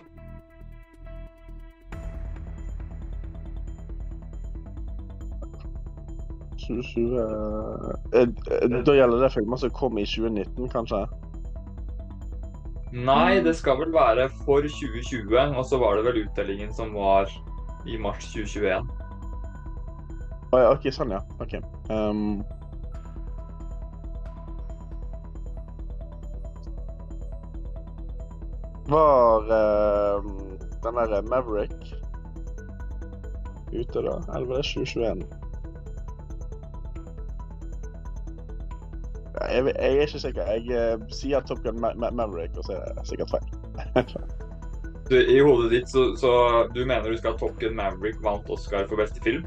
eh, 6.68 8.20
eh, 8.20 8.82
Da 8.84 8.94
gjelder 8.94 9.22
det 9.24 9.32
filmer 9.32 9.56
som 9.56 9.70
kom 9.70 9.98
i 9.98 10.04
2019, 10.04 10.68
kanskje? 10.68 11.00
Nei, 12.92 13.40
det 13.44 13.56
skal 13.56 13.80
vel 13.80 13.92
være 13.92 14.28
for 14.44 14.60
2020, 14.60 15.56
og 15.56 15.64
så 15.64 15.80
var 15.80 15.96
det 15.96 16.04
vel 16.04 16.22
utdelingen 16.26 16.72
som 16.76 16.92
var 16.92 17.32
i 17.88 17.96
mars 17.96 18.28
2021. 18.34 18.84
Å 20.52 20.60
ja, 20.60 20.70
OK, 20.72 20.88
sånn, 20.92 21.12
ja. 21.12 21.24
OK. 21.40 21.56
Um, 21.88 22.44
var 28.88 29.50
eh, 29.58 30.28
den 30.82 31.00
derre 31.00 31.22
Maverick 31.22 31.94
ute 33.72 34.02
da? 34.02 34.16
Eller 34.34 34.46
var 34.46 34.56
det 34.56 34.64
2021? 34.64 35.24
Ja, 39.34 39.46
Jeg, 39.54 39.64
jeg 39.64 39.96
er 39.96 40.00
ikke 40.00 40.20
sikker. 40.20 40.42
Jeg 40.42 40.82
eh, 40.82 40.98
sier 41.12 41.40
Top 41.40 41.62
Gun 41.62 41.80
Ma 41.80 41.92
Ma 41.94 42.10
Maverick, 42.10 42.56
og 42.56 42.64
så 42.64 42.72
er 42.80 42.94
det 42.98 43.06
sikkert 43.08 43.30
feil. 43.30 44.14
Du, 45.08 45.16
I 45.16 45.40
hodet 45.40 45.70
ditt 45.72 45.88
så, 45.88 46.10
så 46.20 46.30
du 46.74 46.82
mener 46.84 47.08
du 47.08 47.16
skal 47.16 47.32
ha 47.32 47.38
Top 47.40 47.56
Gun 47.60 47.76
Maverick 47.76 48.18
vant 48.24 48.50
Oscar 48.50 48.88
for 48.88 49.00
beste 49.00 49.22
film? 49.24 49.46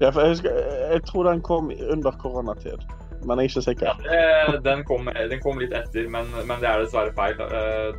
ja, 0.00 0.08
for 0.10 0.20
jeg, 0.20 0.30
husker, 0.30 0.50
jeg 0.92 1.02
tror 1.04 1.26
den 1.28 1.42
kom 1.44 1.70
under 1.92 2.10
koronatid, 2.10 2.84
men 3.24 3.40
jeg 3.40 3.48
er 3.48 3.50
ikke 3.50 3.64
sikker. 3.66 4.04
Ja, 4.06 4.56
den, 4.64 4.84
kom, 4.88 5.10
den 5.32 5.42
kom 5.44 5.60
litt 5.62 5.74
etter, 5.76 6.08
men, 6.12 6.30
men 6.46 6.62
det 6.62 6.70
er 6.70 6.84
dessverre 6.84 7.14
feil. 7.16 7.40
Eh, 7.46 7.90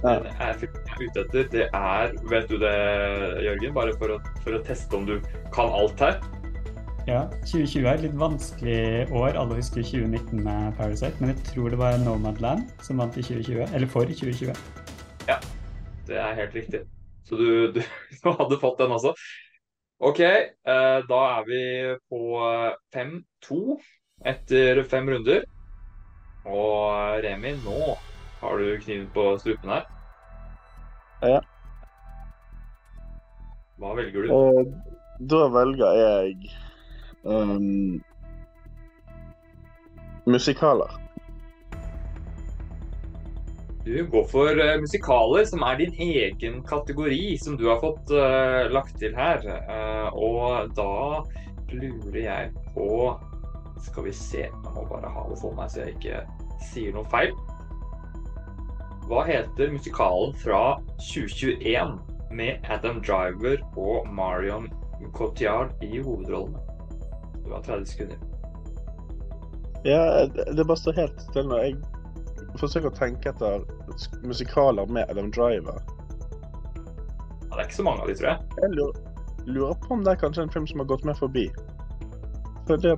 Den 0.00 0.26
jeg 0.30 0.36
er 0.40 0.60
ute 0.64 1.24
etter, 1.26 1.48
det 1.52 1.64
er 1.76 2.14
Vet 2.30 2.48
du 2.48 2.56
det, 2.62 2.74
Jørgen? 3.44 3.74
Bare 3.76 3.96
for 4.00 4.14
å, 4.16 4.20
for 4.44 4.56
å 4.56 4.62
teste 4.64 4.96
om 4.96 5.08
du 5.08 5.18
kan 5.52 5.72
alt 5.76 6.00
her. 6.00 6.20
Ja, 7.08 7.24
2020 7.48 7.84
er 7.84 7.94
et 7.96 8.04
litt 8.06 8.18
vanskelig 8.20 8.80
år. 9.16 9.36
Alle 9.40 9.58
husker 9.58 9.84
2019 9.84 10.44
med 10.46 10.74
Parasite, 10.78 11.16
men 11.20 11.34
jeg 11.34 11.44
tror 11.50 11.72
det 11.72 11.80
var 11.80 11.98
Nomadland 12.04 12.68
som 12.86 13.00
vant 13.02 13.16
i 13.18 13.24
2020. 13.24 13.66
Eller 13.74 13.90
for 13.90 14.08
2020. 14.08 14.54
Det 16.10 16.18
er 16.18 16.34
helt 16.34 16.54
riktig. 16.54 16.80
Så 17.24 17.36
du, 17.36 17.72
du, 17.72 17.80
du 18.22 18.28
hadde 18.34 18.58
fått 18.60 18.80
den 18.82 18.94
også. 18.96 19.14
OK, 20.00 20.20
eh, 20.24 20.98
da 21.06 21.20
er 21.36 21.46
vi 21.46 21.62
på 22.10 22.20
5-2 22.94 23.76
etter 24.26 24.82
fem 24.84 25.08
runder. 25.08 25.44
Og 26.48 27.24
Remi, 27.24 27.54
nå 27.64 27.96
har 28.40 28.58
du 28.58 28.78
kniven 28.80 29.08
på 29.14 29.26
strupen 29.40 29.74
her. 29.74 29.88
Ja. 31.20 31.40
Hva 33.80 33.92
velger 33.96 34.24
du? 34.24 34.32
Og 34.32 34.72
da 35.30 35.44
velger 35.52 35.98
jeg 36.00 36.50
um, 37.28 38.00
musikaler. 40.28 40.96
Du 43.84 43.94
går 44.12 44.26
for 44.28 44.60
uh, 44.60 44.76
musikaler, 44.80 45.44
som 45.48 45.64
er 45.64 45.80
din 45.80 45.94
egen 45.96 46.60
kategori, 46.64 47.36
som 47.40 47.56
du 47.60 47.66
har 47.68 47.80
fått 47.84 48.12
uh, 48.12 48.68
lagt 48.72 48.96
til 49.00 49.16
her. 49.16 49.44
Uh, 49.68 50.08
og 50.12 50.72
da 50.76 50.92
lurer 51.72 52.20
jeg 52.20 52.52
på 52.74 52.88
Skal 53.80 54.04
vi 54.04 54.12
se, 54.12 54.44
jeg 54.46 54.74
må 54.74 54.84
bare 54.90 55.10
ha 55.10 55.24
det 55.30 55.38
for 55.40 55.56
meg 55.56 55.70
så 55.72 55.84
jeg 55.84 55.96
ikke 55.96 56.22
sier 56.70 56.94
noe 56.96 57.08
feil. 57.12 57.32
Hva 59.10 59.24
heter 59.26 59.72
musikalen 59.72 60.34
fra 60.38 60.78
2021 61.00 61.96
med 62.30 62.66
Adam 62.70 63.00
Driver 63.02 63.58
og 63.80 64.10
Marion 64.14 64.68
Cotillard 65.16 65.72
i 65.82 65.98
hovedrollene? 65.98 66.60
Du 67.44 67.54
har 67.54 67.64
30 67.66 67.86
sekunder. 67.86 68.20
Ja, 69.84 70.26
det, 70.26 70.64
bare 70.66 70.76
står 70.76 70.92
helt 70.92 71.22
stille 71.24 71.48
nå. 71.48 71.58
Jeg 71.64 72.60
forsøker 72.60 72.90
å 72.90 72.94
tenke 72.94 73.32
etter 73.32 73.64
musikaler 74.22 74.90
med 74.92 75.10
Adam 75.10 75.32
Driver. 75.34 75.80
Ja, 77.48 77.56
det 77.56 77.62
er 77.62 77.66
ikke 77.66 77.80
så 77.80 77.86
mange 77.88 78.04
av 78.04 78.10
de, 78.12 78.18
tror 78.20 78.28
jeg. 78.30 78.58
Jeg 78.60 78.74
lurer, 78.76 79.00
lurer 79.48 79.80
på 79.80 79.96
om 79.96 80.04
det 80.04 80.12
er 80.12 80.20
kanskje 80.20 80.44
en 80.46 80.52
film 80.54 80.68
som 80.70 80.84
har 80.84 80.90
gått 80.92 81.08
meg 81.08 81.18
forbi. 81.18 81.48
For 82.68 82.78
det 82.78 82.94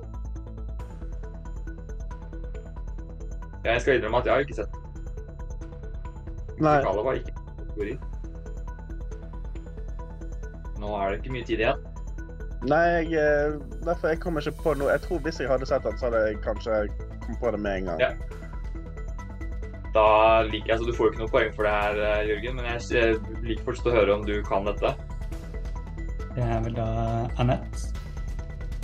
Jeg 3.63 3.81
skal 3.81 3.95
innrømme 3.97 4.19
at 4.19 4.25
jeg 4.27 4.33
har 4.33 4.43
ikke 4.45 4.59
sett 4.61 4.79
Nei. 6.59 6.77
Musikaler 6.77 7.03
var 7.03 7.13
ikke 7.17 7.33
kategori. 7.57 7.93
Nå 10.83 10.91
er 10.99 11.09
det 11.09 11.17
ikke 11.17 11.33
mye 11.33 11.47
tid 11.47 11.63
igjen. 11.63 11.79
Nei, 12.69 12.83
jeg, 12.87 13.07
eh, 13.19 13.55
derfor 13.83 14.13
jeg 14.13 14.19
kommer 14.23 14.45
ikke 14.45 14.61
på 14.61 14.75
noe. 14.79 14.91
Jeg 14.93 15.01
tror 15.07 15.23
hvis 15.25 15.39
jeg 15.41 15.49
hadde 15.49 15.67
sett 15.67 15.83
den, 15.83 15.97
så 15.99 16.07
hadde 16.07 16.21
jeg 16.27 16.37
kanskje 16.45 16.77
kommet 17.23 17.39
på 17.41 17.51
det 17.55 17.59
med 17.59 17.79
en 17.79 17.89
gang. 17.89 18.03
Ja. 18.03 18.11
Da 19.93 20.05
liker 20.47 20.71
jeg, 20.71 20.79
så 20.79 20.85
Du 20.85 20.93
får 20.93 21.05
jo 21.05 21.11
ikke 21.11 21.23
noe 21.23 21.33
poeng 21.33 21.51
for 21.57 21.67
det 21.67 21.73
her, 21.73 21.99
eh, 22.11 22.27
Jørgen, 22.29 22.55
men 22.55 22.69
jeg, 22.69 22.85
jeg 22.93 23.41
liker 23.49 23.67
fortsatt 23.67 23.91
å 23.91 23.97
høre 23.97 24.15
om 24.19 24.23
du 24.29 24.35
kan 24.47 24.69
dette. 24.69 24.93
Det 26.33 26.45
er 26.45 26.63
vel 26.65 26.77
da 26.77 26.87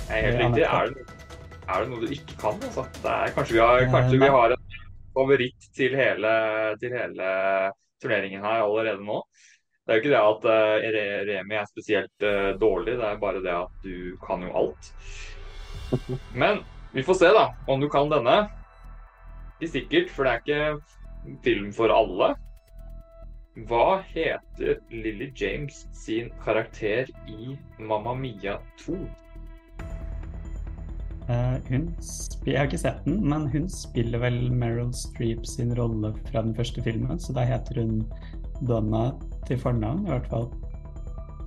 er 0.10 0.26
helt 0.26 0.42
riktig. 0.44 0.66
Er 0.66 0.94
det, 0.94 1.06
er 1.70 1.84
det 1.84 1.92
noe 1.92 2.02
du 2.02 2.14
ikke 2.14 2.38
kan? 2.42 2.64
Altså? 2.68 2.86
Det 3.04 3.14
er, 3.14 3.36
kanskje 3.38 3.58
vi 3.58 3.62
har, 3.64 3.84
Eh, 3.84 3.92
kanskje 3.94 4.22
vi 4.22 4.32
har 4.36 4.56
en 4.56 4.59
favoritt 5.16 5.70
til 5.76 5.96
hele, 5.98 6.34
til 6.82 6.96
hele 6.96 7.30
turneringen 8.02 8.44
her 8.46 8.64
allerede 8.64 9.04
nå. 9.06 9.22
Det 9.84 9.94
er 9.94 9.98
jo 9.98 10.04
ikke 10.04 10.12
det 10.14 10.22
at 10.22 10.44
uh, 10.46 11.30
Remi 11.30 11.56
er 11.58 11.70
spesielt 11.70 12.26
uh, 12.26 12.52
dårlig, 12.62 12.98
det 13.00 13.08
er 13.08 13.22
bare 13.22 13.42
det 13.42 13.56
at 13.56 13.80
du 13.84 14.18
kan 14.22 14.44
jo 14.46 14.52
alt. 14.62 14.92
Men 16.42 16.62
vi 16.94 17.04
får 17.04 17.18
se, 17.18 17.32
da, 17.34 17.48
om 17.68 17.82
du 17.82 17.90
kan 17.90 18.12
denne. 18.12 18.38
Ikke 19.60 19.72
sikkert, 19.72 20.12
for 20.14 20.28
det 20.28 20.32
er 20.32 20.44
ikke 20.44 21.40
film 21.44 21.74
for 21.74 21.92
alle. 21.94 22.36
Hva 23.68 24.00
heter 24.14 24.78
Lily 24.94 25.32
James 25.36 25.82
sin 25.98 26.30
karakter 26.44 27.10
i 27.28 27.58
Mamma 27.80 28.14
Mia 28.14 28.60
2? 28.86 28.96
Eh, 31.30 31.58
hun 31.70 31.90
jeg 32.48 32.58
har 32.58 32.66
ikke 32.66 32.80
sett 32.82 33.04
den, 33.06 33.20
men 33.30 33.46
hun 33.54 33.68
spiller 33.70 34.22
vel 34.24 34.38
Meryl 34.50 34.90
Streep 34.98 35.46
sin 35.46 35.76
rolle 35.78 36.14
fra 36.32 36.42
den 36.42 36.56
første 36.58 36.82
filmen, 36.82 37.20
så 37.22 37.36
da 37.38 37.44
heter 37.46 37.84
hun 37.84 38.00
Donna 38.66 39.12
til 39.46 39.60
fornavn, 39.62 40.08
i 40.08 40.14
hvert 40.16 40.30
fall. 40.32 40.48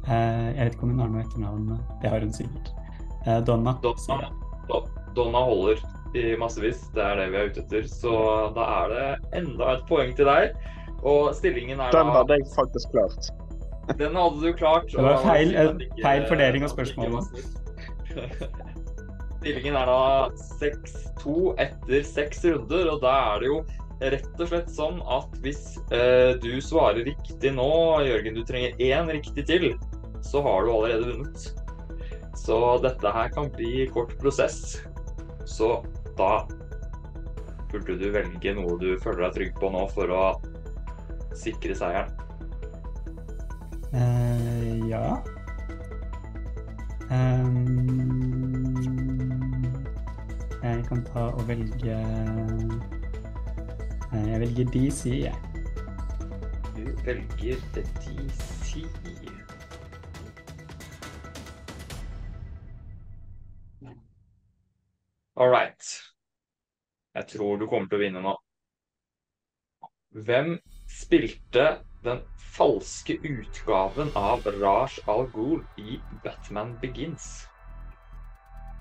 Eh, 0.06 0.52
jeg 0.54 0.60
vet 0.68 0.76
ikke 0.76 0.86
om 0.86 0.94
hun 0.94 1.02
har 1.02 1.10
noe 1.10 1.24
etternavn, 1.24 1.72
det 2.02 2.12
har 2.12 2.22
hun 2.22 2.32
sikkert. 2.36 2.70
Eh, 3.26 3.40
Donna. 3.46 3.74
Donna, 3.82 4.30
Donna 5.16 5.44
holder. 5.50 5.82
i 6.14 6.36
massevis. 6.36 6.82
Det 6.92 7.00
er 7.00 7.16
det 7.16 7.30
vi 7.32 7.36
er 7.40 7.46
ute 7.48 7.60
etter. 7.62 7.86
Så 7.88 8.10
da 8.52 8.64
er 8.82 8.90
det 8.92 9.04
enda 9.38 9.70
et 9.78 9.86
poeng 9.88 10.10
til 10.16 10.28
deg. 10.28 10.50
Og 11.02 11.30
stillingen 11.34 11.80
er 11.80 11.94
Den 11.94 12.10
hadde 12.12 12.36
jeg 12.36 12.50
faktisk 12.52 12.92
klart. 12.92 13.30
Den 13.98 14.14
hadde 14.20 14.42
du 14.42 14.52
klart. 14.52 14.90
Det 14.92 15.00
var 15.02 15.24
feil- 15.24 15.56
feil 16.02 16.26
fordeling 16.28 16.64
av 16.68 16.76
det 16.76 18.52
Stillingen 19.42 19.74
er 19.74 19.88
da 19.90 20.02
6-2 20.60 21.32
etter 21.58 22.04
seks 22.06 22.44
runder, 22.46 22.92
og 22.92 23.00
da 23.02 23.14
er 23.32 23.40
det 23.42 23.48
jo 23.48 23.56
rett 24.14 24.38
og 24.38 24.50
slett 24.52 24.70
sånn 24.70 25.00
at 25.10 25.34
hvis 25.42 25.64
eh, 25.94 26.38
du 26.42 26.60
svarer 26.62 27.02
riktig 27.08 27.50
nå, 27.56 27.66
Jørgen, 28.06 28.38
du 28.38 28.44
trenger 28.46 28.78
én 28.78 29.10
riktig 29.10 29.42
til, 29.50 29.66
så 30.22 30.44
har 30.46 30.62
du 30.62 30.70
allerede 30.70 31.10
vunnet. 31.10 31.48
Så 32.38 32.60
dette 32.86 33.14
her 33.18 33.34
kan 33.34 33.50
bli 33.50 33.88
kort 33.90 34.14
prosess. 34.22 34.78
Så 35.42 35.74
da 36.18 36.44
burde 37.72 37.98
du 37.98 38.08
velge 38.14 38.54
noe 38.54 38.78
du 38.78 38.94
føler 39.02 39.26
deg 39.26 39.36
trygg 39.40 39.58
på 39.58 39.74
nå 39.74 39.84
for 39.90 40.14
å 40.14 40.24
sikre 41.34 41.74
seieren. 41.74 42.14
Uh, 43.90 44.86
ja. 44.86 45.18
Ehm, 47.12 48.01
jeg 50.62 50.84
kan 50.88 51.04
ta 51.04 51.18
og 51.18 51.48
velge 51.48 51.96
eh, 54.12 54.28
Jeg 54.30 54.40
velger 54.40 54.64
DC, 54.70 55.06
jeg. 55.06 55.36
Du 56.76 56.84
velger 57.04 57.56
DC. 57.74 58.86
All 65.36 65.48
right. 65.48 65.82
Jeg 67.14 67.26
tror 67.26 67.56
du 67.56 67.66
kommer 67.66 67.88
til 67.88 67.98
å 67.98 68.02
vinne 68.04 68.22
nå. 68.22 68.34
Hvem 70.26 70.58
spilte 70.92 71.64
den 72.04 72.20
falske 72.54 73.16
utgaven 73.24 74.12
av 74.18 74.46
Raj 74.60 75.00
Al 75.08 75.26
Ghul 75.34 75.64
i 75.80 75.98
Batman 76.24 76.76
Begins? 76.82 77.48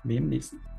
Liam 0.04 0.28
Neeson. 0.30 0.71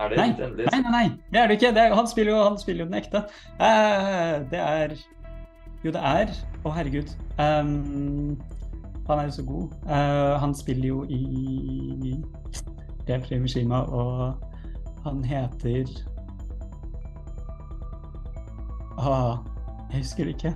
Er 0.00 0.08
det 0.08 0.16
Nei, 0.18 0.28
endelig? 0.30 0.66
nei, 0.72 0.80
nei, 0.82 0.90
nei, 0.90 1.08
det 1.32 1.40
er 1.40 1.46
det 1.50 1.56
ikke. 1.58 1.72
Det 1.74 1.82
er, 1.82 1.94
han, 1.94 2.08
spiller 2.08 2.32
jo, 2.32 2.38
han 2.42 2.58
spiller 2.58 2.84
jo 2.84 2.90
den 2.90 2.98
ekte. 3.00 3.24
Uh, 3.60 4.50
det 4.50 4.60
er 4.60 4.94
Jo, 5.84 5.90
det 5.90 6.02
er 6.02 6.32
Å, 6.62 6.70
herregud. 6.72 7.10
Um, 7.38 8.38
han 9.08 9.18
er 9.18 9.28
jo 9.28 9.34
så 9.36 9.44
god. 9.46 9.74
Uh, 9.86 10.38
han 10.40 10.54
spiller 10.54 10.88
jo 10.88 11.02
i 11.10 12.14
Rev 13.08 13.26
Mishima, 13.42 13.82
og 13.90 14.38
han 15.04 15.24
heter 15.26 15.90
Ah, 18.98 19.38
jeg 19.90 19.98
husker 20.04 20.24
det 20.24 20.36
ikke. 20.36 20.54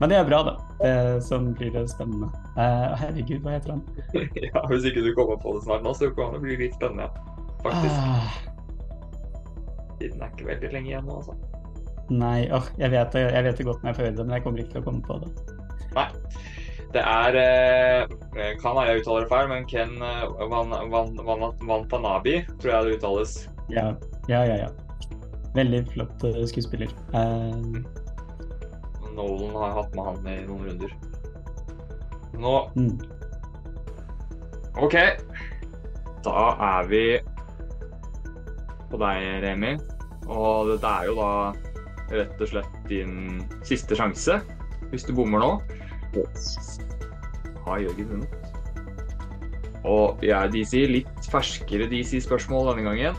Men 0.00 0.10
det 0.10 0.18
er 0.18 0.26
bra, 0.28 0.40
da. 0.46 0.54
Det 0.80 1.22
som 1.24 1.52
blir 1.54 1.72
det 1.74 1.84
spennende. 1.90 2.28
Uh, 2.54 2.94
herregud, 3.00 3.40
hva 3.42 3.56
heter 3.56 3.74
han? 3.74 3.82
Ja, 4.46 4.62
Hvis 4.70 4.84
ikke 4.84 5.02
du 5.02 5.14
kommer 5.16 5.36
på 5.42 5.54
det 5.56 5.64
snart 5.66 5.82
nå, 5.82 5.94
så 5.94 6.10
kan 6.14 6.34
det 6.36 6.42
bli 6.44 6.56
litt 6.64 6.74
spennende. 6.78 7.08
Faktisk. 7.64 7.94
Ah, 7.98 8.53
Tiden 10.00 10.22
er 10.22 10.32
ikke 10.32 10.48
veldig 10.50 10.72
lenge 10.74 10.90
igjen 10.92 11.06
nå, 11.08 11.18
altså. 11.20 11.36
nei, 12.10 12.38
åh, 12.52 12.66
jeg, 12.80 12.92
vet 12.92 13.16
jeg 13.16 13.46
vet 13.46 13.60
det 13.60 13.66
godt 13.68 13.82
når 13.82 13.90
jeg 13.90 13.98
får 13.98 14.06
høre 14.06 14.16
det, 14.18 14.26
men 14.26 14.36
jeg 14.36 14.44
kommer 14.44 14.62
ikke 14.64 14.74
til 14.74 14.82
å 14.82 14.88
komme 14.88 15.04
på 15.06 15.20
det. 15.22 15.32
Nei. 15.94 16.08
Det 16.94 17.02
er 17.02 17.36
eh, 17.40 18.52
Kan 18.62 18.76
være 18.76 18.92
jeg 18.92 19.02
uttaler 19.02 19.24
det 19.24 19.30
feil, 19.32 19.48
men 19.50 19.64
Ken 19.66 19.96
eh, 19.98 20.50
Van, 20.50 20.74
Van, 20.92 21.88
tror 21.90 22.70
jeg 22.70 22.84
det 22.86 22.96
uttales. 22.98 23.32
Ja, 23.72 23.88
ja, 24.30 24.44
ja. 24.46 24.56
ja. 24.62 24.68
Veldig 25.54 25.80
flott 25.90 26.24
eh, 26.28 26.38
skuespiller. 26.50 26.94
Eh, 27.14 27.58
Nolan 29.14 29.56
har 29.58 29.76
hatt 29.80 29.94
med 29.94 30.04
han 30.04 30.30
i 30.30 30.38
noen 30.46 30.70
runder. 30.70 30.94
Nå 32.34 32.54
mm. 32.74 32.94
OK. 34.82 34.96
Da 36.24 36.46
er 36.66 36.88
vi 36.90 37.04
på 38.94 39.00
deg, 39.02 39.26
Remi. 39.42 39.74
Og 40.30 40.70
dette 40.70 40.90
er 40.90 41.10
jo 41.10 41.16
da 41.18 41.30
rett 42.14 42.40
og 42.40 42.50
slett 42.50 42.80
din 42.90 43.42
siste 43.66 43.98
sjanse. 43.98 44.38
Hvis 44.92 45.06
du 45.08 45.14
bommer 45.16 45.42
nå, 45.42 45.52
har 47.64 47.82
Jørgen 47.82 48.10
vunnet. 48.12 48.40
Og 49.84 50.20
vi 50.22 50.30
er 50.32 50.48
DC, 50.52 50.78
litt 50.88 51.28
ferskere 51.32 51.88
DC-spørsmål 51.90 52.70
denne 52.70 52.86
gangen. 52.88 53.18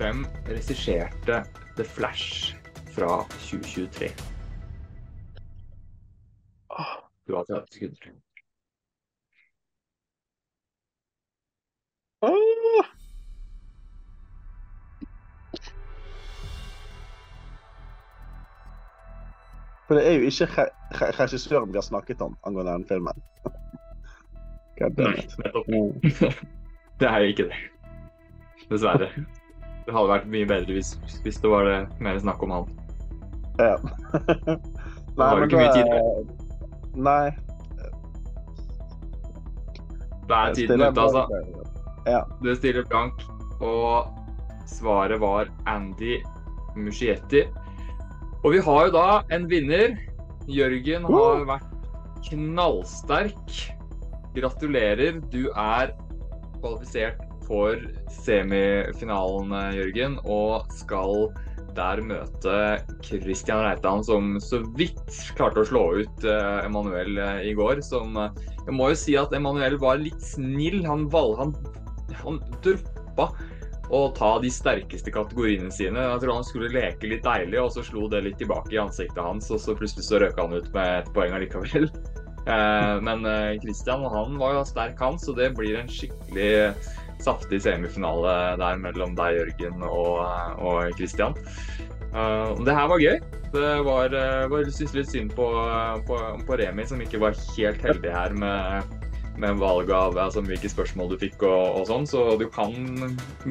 Hvem 0.00 0.24
regisserte 0.48 1.42
The 1.76 1.86
Flash 1.86 2.56
fra 2.96 3.22
2023? 3.44 4.10
Du 7.28 7.36
har 7.36 7.46
30 7.46 7.76
sekunder. 7.76 8.31
For 19.92 19.98
det 20.00 20.06
er 20.08 20.14
jo 20.16 20.28
ikke 20.30 20.46
re- 20.56 20.70
re- 20.96 21.10
regissøren 21.18 21.68
vi 21.68 21.76
har 21.76 21.84
snakket 21.84 22.22
om 22.24 22.32
angående 22.48 22.72
den 22.78 22.84
filmen. 22.88 23.18
Nei, 24.80 25.26
nettopp. 25.44 25.66
Det 27.02 27.08
er 27.10 27.18
jo 27.20 27.32
ikke 27.34 27.44
det. 27.50 27.58
Dessverre. 28.70 29.10
Det 29.84 29.92
hadde 29.92 30.08
vært 30.14 30.30
mye 30.32 30.48
bedre 30.48 30.72
hvis, 30.78 30.94
hvis 31.26 31.36
det 31.42 31.50
var 31.52 31.68
det 31.68 31.76
mer 32.00 32.16
snakk 32.24 32.40
om 32.46 32.54
han. 32.56 32.72
Ja. 33.60 33.74
Nei, 35.18 35.28
har 35.28 35.42
jo 35.42 35.48
ikke 35.50 35.60
mye 35.60 35.74
tid 35.76 35.92
tid 35.92 36.96
Nei. 37.04 37.26
Da 40.32 40.40
er 40.48 40.56
tiden 40.56 40.86
ute, 40.86 41.04
altså. 41.04 41.26
Ja. 42.08 42.22
Du 42.40 42.48
stiller 42.56 42.88
blank, 42.88 43.20
og 43.60 44.08
svaret 44.72 45.20
var 45.20 45.52
Andy 45.68 46.22
Muschietti. 46.80 47.44
Og 48.42 48.56
vi 48.56 48.62
har 48.66 48.88
jo 48.88 48.94
da 48.96 49.08
en 49.34 49.44
vinner. 49.50 49.94
Jørgen 50.50 51.04
har 51.06 51.44
vært 51.46 52.26
knallsterk. 52.26 53.60
Gratulerer. 54.34 55.20
Du 55.30 55.46
er 55.52 55.92
kvalifisert 56.58 57.20
for 57.46 57.78
semifinalen, 58.22 59.54
Jørgen, 59.76 60.18
og 60.24 60.66
skal 60.74 61.28
der 61.76 62.02
møte 62.04 62.56
Christian 63.04 63.62
Reitan, 63.62 64.02
som 64.04 64.34
så 64.42 64.60
vidt 64.76 64.98
klarte 65.38 65.62
å 65.62 65.68
slå 65.68 65.84
ut 66.02 66.26
eh, 66.26 66.66
Emanuel 66.66 67.16
eh, 67.16 67.46
i 67.48 67.54
går. 67.56 67.80
Som 67.86 68.18
eh, 68.20 68.42
Jeg 68.66 68.76
må 68.76 68.90
jo 68.92 68.98
si 68.98 69.16
at 69.18 69.32
Emanuel 69.36 69.78
var 69.80 70.02
litt 70.02 70.20
snill. 70.24 70.82
Han, 70.88 71.06
valg, 71.12 71.38
han, 71.40 71.54
han 72.24 72.42
droppa 72.64 73.30
å 73.90 74.02
ta 74.16 74.36
de 74.42 74.50
sterkeste 74.52 75.12
kategoriene 75.12 75.72
sine. 75.74 76.00
Jeg 76.00 76.22
tror 76.22 76.38
han 76.38 76.46
skulle 76.46 76.72
leke 76.72 77.10
litt 77.10 77.24
deilig, 77.26 77.58
og 77.60 77.72
så 77.74 77.84
slo 77.86 78.08
det 78.12 78.22
litt 78.26 78.38
tilbake 78.40 78.74
i 78.76 78.80
ansiktet 78.82 79.22
hans, 79.22 79.50
og 79.52 79.60
så 79.62 79.76
plutselig 79.78 80.06
så 80.06 80.22
røk 80.22 80.38
han 80.40 80.54
ut 80.54 80.68
med 80.76 81.02
et 81.02 81.14
poeng 81.16 81.38
allikevel. 81.38 81.90
Eh, 82.42 82.96
men 83.06 83.20
eh, 83.22 83.60
Christian 83.62 84.02
han 84.02 84.32
var 84.34 84.56
jo 84.56 84.64
sterk, 84.66 84.96
han, 84.98 85.14
så 85.14 85.30
det 85.36 85.52
blir 85.54 85.76
en 85.78 85.86
skikkelig 85.86 86.72
saftig 87.22 87.60
semifinale 87.62 88.56
der 88.58 88.80
mellom 88.82 89.14
deg, 89.14 89.36
Jørgen, 89.36 89.84
og, 89.86 90.24
og 90.58 90.90
Christian. 90.98 91.36
Eh, 92.10 92.50
det 92.66 92.74
her 92.74 92.90
var 92.90 93.04
gøy. 93.04 93.20
Det 93.52 93.70
var, 93.86 94.16
var 94.50 94.72
synes 94.74 94.96
litt 94.96 95.12
synd 95.12 95.36
på, 95.36 95.46
på, 96.08 96.18
på 96.48 96.58
Remi, 96.58 96.82
som 96.90 96.98
ikke 97.04 97.22
var 97.22 97.38
helt 97.54 97.86
heldig 97.86 98.10
her 98.10 98.34
med, 98.34 98.98
med 99.42 99.58
valg 99.60 99.90
av 99.94 100.16
altså, 100.18 100.42
hvilke 100.46 100.70
spørsmål 100.70 101.12
du 101.12 101.18
fikk 101.20 101.42
og, 101.48 101.80
og 101.80 101.86
sånn. 101.90 102.06
Så 102.08 102.24
du 102.40 102.46
kan, 102.52 102.72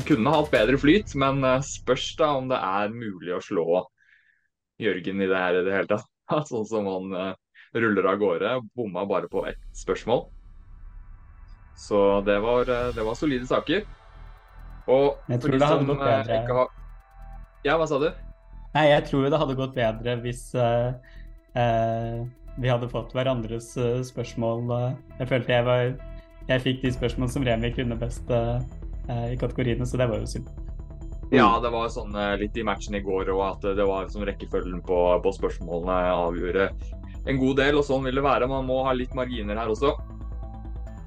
kunne 0.07 0.35
hatt 0.35 0.51
bedre 0.53 0.79
flyt, 0.81 1.15
men 1.19 1.43
eh, 1.47 1.63
spørs 1.65 2.11
da 2.19 2.33
om 2.39 2.51
det 2.51 2.59
er 2.59 2.95
mulig 2.95 3.35
å 3.35 3.43
slå 3.43 3.65
Jørgen 4.81 5.21
i 5.21 5.29
det 5.29 5.37
her 5.37 5.59
i 5.59 5.65
det 5.67 5.73
hele 5.75 5.89
tatt. 5.91 6.07
Sånn 6.49 6.65
som 6.65 6.87
han 6.89 7.11
uh, 7.13 7.33
ruller 7.77 8.07
av 8.09 8.17
gårde. 8.21 8.53
Bomma 8.77 9.03
bare 9.05 9.29
på 9.29 9.43
ett 9.49 9.61
spørsmål. 9.77 10.25
Så 11.77 12.21
det 12.25 12.39
var, 12.39 12.61
eh, 12.61 12.89
det 12.95 13.03
var 13.05 13.15
solide 13.15 13.47
saker. 13.47 13.85
Og 14.87 15.17
Jeg 15.29 15.41
tror 15.41 15.57
det 15.57 15.67
hadde 15.67 15.85
gått 15.85 16.03
bedre. 16.03 16.41
har 16.47 16.67
Ja, 17.63 17.77
hva 17.77 17.87
sa 17.87 17.99
du? 18.01 18.09
Nei, 18.73 18.87
jeg 18.89 19.05
tror 19.09 19.29
det 19.29 19.39
hadde 19.39 19.55
gått 19.59 19.75
bedre 19.75 20.15
hvis 20.23 20.43
uh, 20.55 20.93
eh, 21.53 22.23
vi 22.59 22.69
hadde 22.69 22.89
fått 22.91 23.13
hverandres 23.15 23.75
eh, 23.77 24.01
spørsmål. 24.03 24.65
eh. 24.75 24.93
jeg 25.19 25.27
følte 25.27 25.53
jeg 25.53 25.65
var 25.65 25.83
Jeg 26.49 26.61
fikk 26.61 26.81
de 26.81 26.91
spørsmål 26.91 27.29
som 27.29 27.43
Remi 27.47 27.71
kunne 27.71 27.95
best 27.95 28.29
eh, 28.29 28.59
i 29.31 29.37
kategoriene, 29.37 29.85
så 29.85 29.97
det 29.97 30.09
var 30.09 30.19
jo 30.19 30.27
synd. 30.27 30.49
Ja, 31.31 31.59
det 31.63 31.69
var 31.71 31.87
sånn 31.87 32.11
litt 32.41 32.57
i 32.59 32.63
matchen 32.63 32.95
i 32.95 33.01
går 33.03 33.29
òg 33.31 33.41
at 33.45 33.67
det 33.77 33.85
var 33.87 34.09
sånn 34.11 34.25
rekkefølgen 34.27 34.81
på, 34.83 34.97
på 35.23 35.31
spørsmålene 35.37 35.95
avgjorde 36.11 36.65
en 37.29 37.37
god 37.39 37.59
del, 37.61 37.77
og 37.79 37.85
sånn 37.87 38.03
vil 38.03 38.17
det 38.19 38.23
være. 38.25 38.49
Man 38.51 38.65
må 38.67 38.81
ha 38.83 38.91
litt 38.97 39.13
marginer 39.15 39.55
her 39.55 39.71
også. 39.71 39.93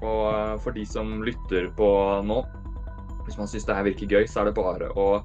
Og 0.01 0.61
for 0.63 0.75
de 0.75 0.85
som 0.87 1.21
lytter 1.25 1.69
på 1.77 1.89
nå, 2.25 2.43
Hvis 3.25 3.37
man 3.37 3.47
syns 3.49 3.65
det 3.65 3.73
her 3.73 3.85
virker 3.87 4.05
gøy, 4.05 4.27
så 4.29 4.41
er 4.41 4.45
det 4.49 4.57
bare 4.57 4.91
å 4.93 5.23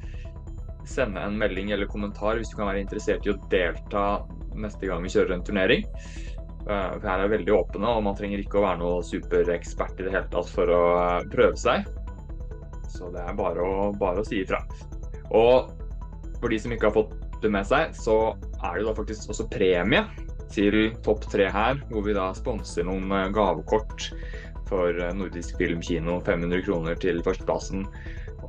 sende 0.89 1.23
en 1.23 1.39
melding 1.39 1.71
eller 1.75 1.91
kommentar 1.91 2.39
hvis 2.39 2.53
du 2.53 2.59
kan 2.59 2.71
være 2.71 2.83
interessert 2.85 3.27
i 3.27 3.33
å 3.33 3.39
delta 3.53 4.05
neste 4.59 4.89
gang 4.89 5.05
vi 5.05 5.13
kjører 5.13 5.37
en 5.37 5.47
turnering. 5.47 5.87
Uh, 6.61 6.99
for 6.99 7.09
her 7.09 7.25
er 7.25 7.33
veldig 7.33 7.55
åpne, 7.57 7.89
og 7.89 8.05
man 8.05 8.17
trenger 8.19 8.43
ikke 8.43 8.61
å 8.61 8.67
være 8.67 8.81
noe 8.83 9.05
superekspert 9.07 10.01
i 10.01 10.07
det 10.07 10.15
hele 10.15 10.29
tatt 10.33 10.51
for 10.53 10.73
å 10.75 10.83
uh, 10.99 11.29
prøve 11.33 11.57
seg. 11.61 11.89
Så 12.91 13.09
det 13.15 13.23
er 13.25 13.39
bare 13.39 13.65
å, 13.65 13.91
bare 13.97 14.21
å 14.21 14.27
si 14.27 14.43
ifra. 14.43 14.61
Og 15.31 15.71
for 16.41 16.53
de 16.53 16.59
som 16.61 16.75
ikke 16.75 16.91
har 16.91 16.97
fått 16.97 17.17
det 17.41 17.53
med 17.53 17.65
seg, 17.69 17.95
så 17.97 18.35
er 18.61 18.77
det 18.77 18.89
da 18.91 18.97
faktisk 18.97 19.33
også 19.33 19.49
premie 19.53 20.05
til 20.53 20.91
topp 21.07 21.25
tre 21.33 21.47
her, 21.55 21.81
hvor 21.89 22.05
vi 22.05 22.17
da 22.17 22.29
sponser 22.37 22.85
noen 22.89 23.09
uh, 23.09 23.29
gavekort 23.33 24.11
for 24.71 24.95
Nordisk 25.17 25.57
Filmkino. 25.59 26.21
500 26.27 26.63
kroner 26.67 26.99
til 27.01 27.25
førsteplassen 27.27 27.89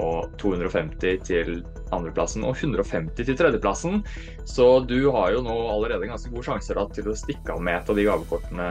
og 0.01 0.33
250 0.41 1.21
til 1.27 1.61
andreplassen 1.95 2.45
og 2.47 2.55
150 2.57 3.27
til 3.27 3.37
tredjeplassen. 3.37 4.01
Så 4.49 4.67
du 4.89 5.11
har 5.13 5.33
jo 5.35 5.43
nå 5.45 5.57
allerede 5.71 6.09
ganske 6.09 6.31
gode 6.33 6.47
sjanser 6.47 6.79
da, 6.79 6.87
til 6.95 7.11
å 7.11 7.17
stikke 7.17 7.55
av 7.55 7.63
med 7.63 7.79
et 7.79 7.91
av 7.91 7.99
de 7.99 8.07
gavekortene, 8.07 8.69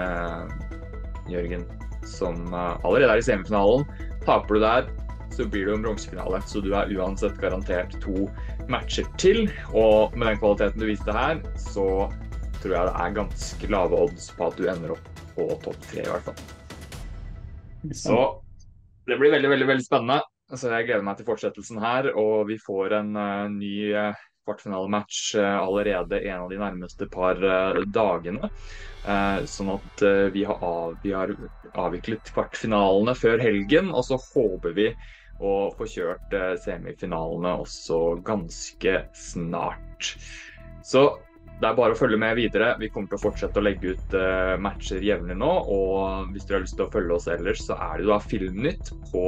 Jørgen, 1.31 1.67
som 2.11 2.41
eh, 2.51 2.87
allerede 2.87 3.15
er 3.15 3.23
i 3.23 3.27
semifinalen. 3.27 3.87
Taper 4.27 4.59
du 4.59 4.65
der, 4.65 4.89
så 5.31 5.47
blir 5.47 5.67
det 5.67 5.75
jo 5.75 5.79
en 5.79 5.85
bronsefinale. 5.87 6.43
Så 6.51 6.63
du 6.65 6.73
er 6.75 6.91
uansett 6.97 7.39
garantert 7.43 7.95
to 8.03 8.27
matcher 8.73 9.07
til. 9.21 9.47
Og 9.71 10.17
med 10.17 10.33
den 10.33 10.41
kvaliteten 10.43 10.83
du 10.83 10.89
viste 10.91 11.15
her, 11.15 11.43
så 11.71 11.87
tror 12.61 12.75
jeg 12.75 12.89
det 12.91 12.97
er 13.05 13.17
ganske 13.17 13.71
lave 13.73 14.03
odds 14.05 14.31
på 14.37 14.51
at 14.51 14.59
du 14.59 14.67
ender 14.69 14.97
opp 14.97 15.23
på 15.37 15.47
topp 15.65 15.79
tre, 15.87 16.03
i 16.03 16.11
hvert 16.11 16.27
fall. 16.27 16.43
Så 17.97 18.19
det 19.09 19.17
blir 19.17 19.33
veldig, 19.33 19.49
veldig, 19.55 19.69
veldig 19.71 19.87
spennende. 19.87 20.21
Så 20.51 20.71
jeg 20.73 20.89
gleder 20.89 21.05
meg 21.07 21.19
til 21.19 21.29
fortsettelsen 21.29 21.79
her, 21.83 22.11
og 22.19 22.49
vi 22.49 22.57
får 22.59 22.97
en 22.99 23.15
uh, 23.15 23.47
ny 23.53 23.93
uh, 23.95 24.19
kvartfinalematch 24.49 25.37
uh, 25.39 25.61
allerede 25.63 26.19
en 26.25 26.47
av 26.47 26.51
de 26.51 26.59
nærmeste 26.59 27.07
par 27.13 27.39
dagene. 27.87 28.51
sånn 29.49 29.71
at 29.73 30.03
vi 30.35 30.43
har, 30.45 30.59
av, 30.61 30.97
vi, 31.01 31.15
har 31.17 31.31
avviklet 31.81 32.33
kvartfinalene 32.35 33.15
før 33.17 33.41
helgen, 33.41 33.89
og 33.97 34.05
så 34.05 34.19
håper 34.21 34.75
vi 34.77 34.91
å 35.41 35.55
få 35.73 35.87
kjørt 35.89 36.35
semifinalene 36.61 37.55
også 37.63 38.19
ganske 38.27 38.99
snart. 39.17 40.11
Så 40.85 41.07
det 41.61 41.69
er 41.69 41.77
bare 41.77 41.93
å 41.93 41.99
følge 41.99 42.17
med 42.21 42.39
videre. 42.39 42.73
Vi 42.81 42.89
kommer 42.89 43.11
til 43.13 43.19
å 43.19 43.25
fortsette 43.29 43.61
å 43.61 43.65
legge 43.65 43.93
ut 43.93 44.15
matcher 44.65 45.03
jevnlig 45.05 45.37
nå. 45.41 45.51
Og 45.69 46.31
hvis 46.33 46.47
dere 46.49 46.61
har 46.61 46.65
lyst 46.65 46.79
til 46.79 46.87
å 46.87 46.93
følge 46.95 47.19
oss 47.19 47.29
ellers, 47.29 47.65
så 47.67 47.77
er 47.77 48.01
det 48.01 48.09
da 48.09 48.17
Filmnytt 48.25 48.93
på 49.11 49.27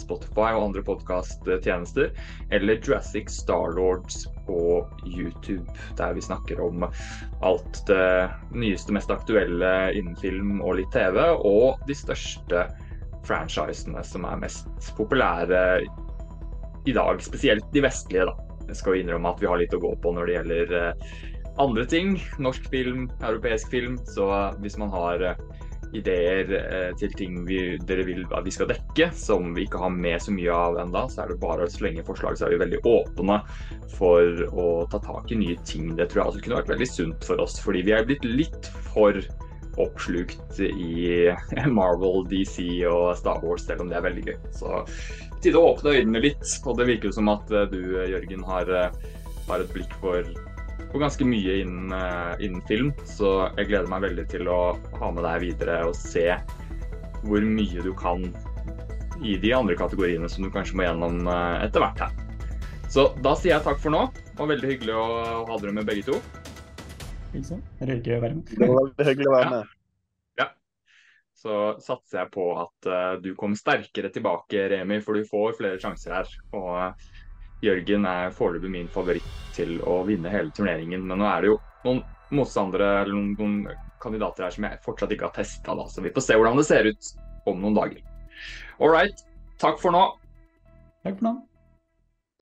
Spotify 0.00 0.54
og 0.56 0.66
andre 0.68 0.82
podkasttjenester, 0.84 2.10
eller 2.54 2.80
Jurassic 2.80 3.30
Starlords 3.32 4.26
på 4.46 4.60
YouTube, 5.06 5.66
der 5.98 6.14
vi 6.16 6.24
snakker 6.24 6.60
om 6.64 6.86
alt 7.46 7.82
det 7.88 8.30
nyeste, 8.54 8.94
mest 8.96 9.12
aktuelle 9.12 9.72
innen 9.96 10.16
film 10.20 10.60
og 10.60 10.78
litt 10.80 10.92
TV, 10.94 11.20
og 11.36 11.80
de 11.88 11.96
største 11.96 12.66
franchisene 13.28 14.02
som 14.06 14.24
er 14.28 14.40
mest 14.40 14.92
populære 14.96 15.64
i 16.88 16.94
dag, 16.96 17.20
spesielt 17.22 17.66
de 17.74 17.84
vestlige, 17.84 18.30
da. 18.30 18.36
Jeg 18.70 18.78
skal 18.78 19.00
innrømme 19.00 19.32
at 19.32 19.40
vi 19.42 19.48
har 19.50 19.58
litt 19.58 19.74
å 19.74 19.82
gå 19.82 19.90
på 20.00 20.12
når 20.14 20.28
det 20.28 20.34
gjelder 20.36 20.74
eh, 20.78 21.14
andre 21.60 21.86
ting. 21.88 22.14
Norsk 22.42 22.68
film, 22.72 23.08
europeisk 23.20 23.70
film. 23.72 23.98
Så 24.08 24.26
hvis 24.62 24.78
man 24.80 24.92
har 24.94 25.24
eh, 25.32 25.42
ideer 25.96 26.52
eh, 26.54 26.90
til 26.98 27.12
ting 27.18 27.40
vi, 27.48 27.60
dere 27.86 28.04
vil 28.06 28.22
at 28.36 28.46
vi 28.46 28.54
skal 28.54 28.70
dekke, 28.70 29.10
som 29.16 29.52
vi 29.56 29.66
ikke 29.66 29.80
har 29.82 29.92
med 29.94 30.22
så 30.22 30.34
mye 30.34 30.54
av 30.54 30.78
enda, 30.82 31.04
så 31.10 31.24
er 31.24 31.32
det 31.32 31.40
bare 31.42 31.66
å 31.66 31.72
slenge 31.72 32.04
forslag. 32.06 32.38
Så 32.38 32.46
er 32.46 32.54
vi 32.54 32.62
veldig 32.62 32.82
åpne 32.88 33.40
for 33.96 34.44
å 34.50 34.68
ta 34.92 35.02
tak 35.04 35.32
i 35.34 35.40
nye 35.40 35.58
ting. 35.68 35.94
Det 35.98 36.10
tror 36.10 36.22
jeg 36.22 36.32
også 36.32 36.44
kunne 36.46 36.60
vært 36.62 36.74
veldig 36.74 36.90
sunt 36.90 37.30
for 37.30 37.42
oss, 37.42 37.58
fordi 37.62 37.84
vi 37.88 37.96
er 37.96 38.06
blitt 38.08 38.26
litt 38.26 38.70
for 38.92 39.18
oppslukt 39.80 40.60
i 40.60 41.30
Marvel, 41.78 42.24
DC 42.28 42.84
og 42.90 43.14
Star 43.18 43.42
Wars, 43.44 43.64
selv 43.66 43.84
om 43.84 43.90
det 43.90 43.98
er 43.98 44.06
veldig 44.06 44.26
gøy. 44.28 44.38
Så 44.56 44.84
tid 45.40 45.56
å 45.56 45.70
åpne 45.72 45.96
øynene 45.96 46.22
litt. 46.26 46.44
Og 46.66 46.78
det 46.78 46.88
virker 46.90 47.10
jo 47.10 47.18
som 47.18 47.32
at 47.32 47.50
eh, 47.54 47.68
du, 47.72 47.82
Jørgen, 48.12 48.46
har, 48.46 48.72
har 49.50 49.64
et 49.64 49.74
blikk 49.74 49.94
for 50.02 50.22
på 50.90 51.00
ganske 51.02 51.26
mye 51.26 51.60
innen, 51.62 51.92
eh, 51.94 52.44
innen, 52.46 52.62
film. 52.68 52.92
Så 53.06 53.50
jeg 53.58 53.70
gleder 53.70 53.90
meg 53.90 54.04
veldig 54.08 54.26
til 54.32 54.48
å 54.50 54.60
ha 55.00 55.12
med 55.14 55.26
deg 55.26 55.44
videre 55.44 55.82
og 55.88 55.94
se 55.98 56.26
hvor 57.24 57.44
mye 57.44 57.84
du 57.84 57.92
kan 57.96 58.24
i 59.20 59.36
de 59.36 59.52
andre 59.52 59.76
kategoriene 59.76 60.28
som 60.32 60.46
du 60.46 60.50
kanskje 60.52 60.78
må 60.78 60.86
gjennom 60.86 61.26
eh, 61.28 61.64
etter 61.66 61.84
hvert 61.84 62.04
her. 62.06 62.14
Så 62.90 63.10
da 63.22 63.36
sier 63.38 63.54
jeg 63.54 63.66
takk 63.66 63.78
for 63.82 63.94
nå, 63.94 64.06
og 64.40 64.48
veldig 64.50 64.70
hyggelig 64.72 64.96
å 64.98 65.08
ha 65.46 65.58
dere 65.62 65.74
med 65.76 65.86
begge 65.86 66.08
to. 66.08 66.16
Med. 67.30 68.40
Det 68.50 68.66
var 68.66 68.88
veldig 68.88 69.06
hyggelig 69.06 69.28
å 69.30 69.34
være 69.36 69.50
med. 69.52 69.76
Ja. 70.40 70.48
Så 71.38 71.58
satser 71.84 72.24
jeg 72.24 72.32
på 72.34 72.48
at 72.58 72.88
uh, 72.90 73.12
du 73.22 73.30
kommer 73.38 73.60
sterkere 73.60 74.10
tilbake, 74.10 74.64
Remi, 74.72 74.98
for 75.04 75.14
du 75.14 75.28
får 75.28 75.54
flere 75.60 75.78
sjanser 75.78 76.16
her. 76.18 76.34
Og 76.58 77.06
Jørgen 77.64 78.06
er 78.08 78.32
foreløpig 78.32 78.70
min 78.72 78.88
favoritt 78.92 79.26
til 79.56 79.76
å 79.84 80.00
vinne 80.08 80.32
hele 80.32 80.52
turneringen. 80.56 81.04
Men 81.06 81.20
nå 81.20 81.28
er 81.28 81.44
det 81.44 81.50
jo 81.52 81.58
noen 81.84 82.02
motstandere 82.32 83.02
eller 83.02 83.16
noen, 83.16 83.34
noen 83.36 83.82
kandidater 84.00 84.46
her 84.46 84.54
som 84.54 84.66
jeg 84.68 84.80
fortsatt 84.84 85.12
ikke 85.12 85.28
har 85.28 85.36
testa, 85.36 85.76
så 85.90 86.04
vi 86.04 86.12
får 86.14 86.24
se 86.24 86.38
hvordan 86.38 86.60
det 86.60 86.66
ser 86.68 86.88
ut 86.88 87.12
om 87.50 87.60
noen 87.60 87.76
dager. 87.76 88.00
All 88.80 88.92
right. 88.94 89.26
Takk 89.60 89.80
for 89.82 89.92
nå. 89.92 90.06
Takk 91.04 91.18
for 91.18 91.28
nå. 91.28 91.34